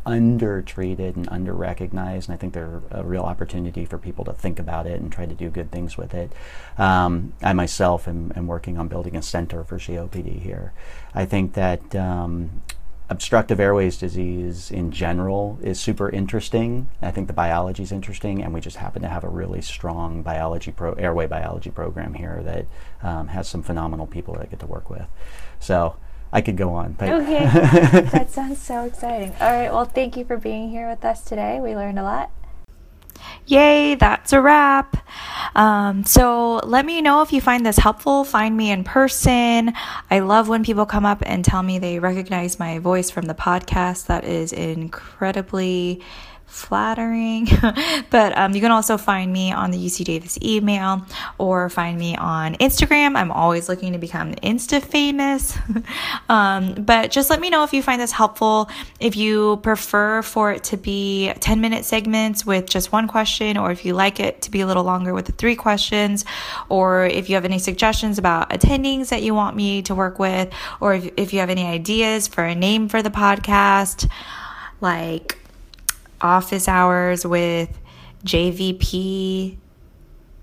undertreated 0.05 1.17
and 1.17 1.27
under-recognized, 1.29 2.29
and 2.29 2.33
I 2.33 2.37
think 2.37 2.53
there's 2.53 2.81
a 2.91 3.03
real 3.03 3.23
opportunity 3.23 3.83
for 3.83 3.97
people 3.97 4.23
to 4.25 4.31
think 4.31 4.57
about 4.57 4.87
it 4.87 5.01
and 5.01 5.11
try 5.11 5.25
to 5.25 5.35
do 5.35 5.49
good 5.49 5.69
things 5.69 5.97
with 5.97 6.13
it. 6.13 6.31
Um, 6.77 7.33
I 7.41 7.51
myself 7.51 8.07
am, 8.07 8.31
am 8.35 8.47
working 8.47 8.77
on 8.77 8.87
building 8.87 9.17
a 9.17 9.21
center 9.21 9.65
for 9.65 9.77
COPD 9.77 10.41
here. 10.41 10.71
I 11.13 11.25
think 11.25 11.53
that 11.53 11.93
um, 11.93 12.61
obstructive 13.09 13.59
airways 13.59 13.97
disease 13.97 14.69
in 14.69 14.91
general 14.91 15.57
is 15.61 15.79
super 15.79 16.09
interesting. 16.09 16.89
I 17.01 17.11
think 17.11 17.27
the 17.27 17.33
biology 17.33 17.83
is 17.83 17.91
interesting, 17.91 18.43
and 18.43 18.53
we 18.53 18.59
just 18.59 18.77
happen 18.77 19.01
to 19.01 19.07
have 19.07 19.23
a 19.23 19.29
really 19.29 19.61
strong 19.61 20.21
biology 20.23 20.71
pro 20.71 20.93
airway 20.93 21.27
biology 21.27 21.69
program 21.69 22.13
here 22.15 22.41
that 22.43 22.65
um, 23.07 23.29
has 23.29 23.47
some 23.47 23.63
phenomenal 23.63 24.07
people 24.07 24.33
that 24.35 24.43
I 24.43 24.45
get 24.45 24.59
to 24.59 24.67
work 24.67 24.89
with. 24.89 25.07
So 25.59 25.95
I 26.33 26.41
could 26.41 26.57
go 26.57 26.73
on. 26.73 26.93
But 26.93 27.09
okay. 27.09 27.45
that 28.11 28.29
sounds 28.29 28.61
so 28.61 28.85
exciting. 28.85 29.33
All 29.39 29.51
right. 29.51 29.71
Well, 29.71 29.85
thank 29.85 30.17
you 30.17 30.25
for 30.25 30.37
being 30.37 30.69
here 30.69 30.89
with 30.89 31.05
us 31.05 31.21
today. 31.21 31.59
We 31.59 31.75
learned 31.75 31.99
a 31.99 32.03
lot. 32.03 32.31
Yay, 33.45 33.95
that's 33.95 34.33
a 34.33 34.41
wrap. 34.41 34.97
Um, 35.55 36.03
so 36.03 36.57
let 36.57 36.85
me 36.85 37.01
know 37.01 37.21
if 37.21 37.31
you 37.31 37.41
find 37.41 37.65
this 37.65 37.77
helpful. 37.77 38.23
Find 38.23 38.55
me 38.55 38.71
in 38.71 38.83
person. 38.83 39.73
I 40.11 40.19
love 40.19 40.49
when 40.49 40.63
people 40.63 40.85
come 40.85 41.05
up 41.05 41.23
and 41.25 41.43
tell 41.45 41.63
me 41.63 41.79
they 41.79 41.99
recognize 41.99 42.59
my 42.59 42.79
voice 42.79 43.09
from 43.09 43.25
the 43.25 43.33
podcast. 43.33 44.07
That 44.07 44.25
is 44.25 44.51
incredibly 44.51 46.01
flattering. 46.47 47.47
but 48.09 48.35
um, 48.37 48.53
you 48.53 48.61
can 48.61 48.71
also 48.71 48.97
find 48.97 49.31
me 49.31 49.51
on 49.51 49.69
the 49.69 49.77
UC 49.77 50.05
Davis 50.05 50.39
email 50.41 51.05
or 51.37 51.69
find 51.69 51.99
me 51.99 52.15
on 52.15 52.55
Instagram. 52.55 53.15
I'm 53.15 53.31
always 53.31 53.69
looking 53.69 53.93
to 53.93 53.99
become 53.99 54.33
Insta 54.35 54.81
famous. 54.81 55.57
um, 56.29 56.73
but 56.73 57.11
just 57.11 57.29
let 57.29 57.39
me 57.39 57.49
know 57.49 57.63
if 57.63 57.73
you 57.73 57.83
find 57.83 58.01
this 58.01 58.13
helpful. 58.13 58.69
If 58.99 59.15
you 59.15 59.57
prefer 59.57 60.21
for 60.21 60.51
it 60.53 60.63
to 60.65 60.77
be 60.77 61.31
10 61.39 61.61
minute 61.61 61.85
segments 61.85 62.45
with 62.45 62.67
just 62.67 62.91
one 62.91 63.07
question, 63.07 63.57
or 63.57 63.71
if 63.71 63.85
you 63.85 63.93
like 63.93 64.19
it 64.19 64.41
to 64.43 64.51
be 64.51 64.61
a 64.61 64.65
little 64.65 64.83
longer 64.83 65.13
with 65.13 65.25
the 65.25 65.33
three 65.33 65.55
questions, 65.55 66.25
or 66.69 67.05
if 67.05 67.29
you 67.29 67.35
have 67.35 67.45
any 67.45 67.59
suggestions 67.59 68.17
about 68.17 68.49
attendings 68.49 69.09
that 69.09 69.21
you 69.21 69.35
want 69.35 69.55
me 69.55 69.81
to 69.83 69.93
work 69.93 70.17
with, 70.17 70.51
or 70.79 70.93
if, 70.93 71.11
if 71.17 71.33
you 71.33 71.39
have 71.39 71.49
any 71.49 71.65
ideas 71.65 72.27
for 72.27 72.43
a 72.43 72.55
name 72.55 72.87
for 72.87 73.01
the 73.01 73.09
podcast, 73.09 74.09
like 74.79 75.36
office 76.21 76.67
hours 76.67 77.25
with 77.25 77.77
JVP 78.23 79.57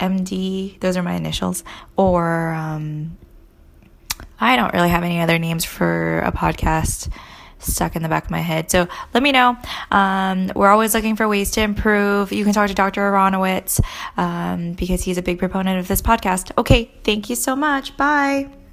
MD. 0.01 0.81
Those 0.81 0.97
are 0.97 1.03
my 1.03 1.15
initials. 1.15 1.65
Or 1.97 2.53
um, 2.53 3.17
I 4.41 4.57
don't 4.57 4.73
really 4.75 4.89
have 4.89 5.03
any 5.03 5.21
other 5.21 5.39
names 5.39 5.65
for 5.65 6.21
a 6.21 6.33
podcast 6.33 7.11
stuck 7.59 7.97
in 7.97 8.03
the 8.03 8.09
back 8.09 8.25
of 8.25 8.31
my 8.31 8.41
head. 8.41 8.71
So 8.71 8.87
let 9.15 9.23
me 9.23 9.33
know. 9.33 9.57
Um, 9.91 10.53
we're 10.55 10.69
always 10.69 10.95
looking 10.95 11.17
for 11.17 11.27
ways 11.27 11.51
to 11.53 11.63
improve. 11.63 12.33
You 12.33 12.45
can 12.45 12.53
talk 12.53 12.69
to 12.69 12.75
Dr. 12.75 13.01
Aronowitz 13.01 13.81
um, 14.17 14.73
because 14.73 15.03
he's 15.03 15.19
a 15.19 15.23
big 15.23 15.39
proponent 15.39 15.79
of 15.79 15.89
this 15.89 16.03
podcast. 16.03 16.53
Okay, 16.59 16.91
thank 17.05 17.31
you 17.31 17.37
so 17.37 17.57
much. 17.57 17.97
Bye. 17.97 18.64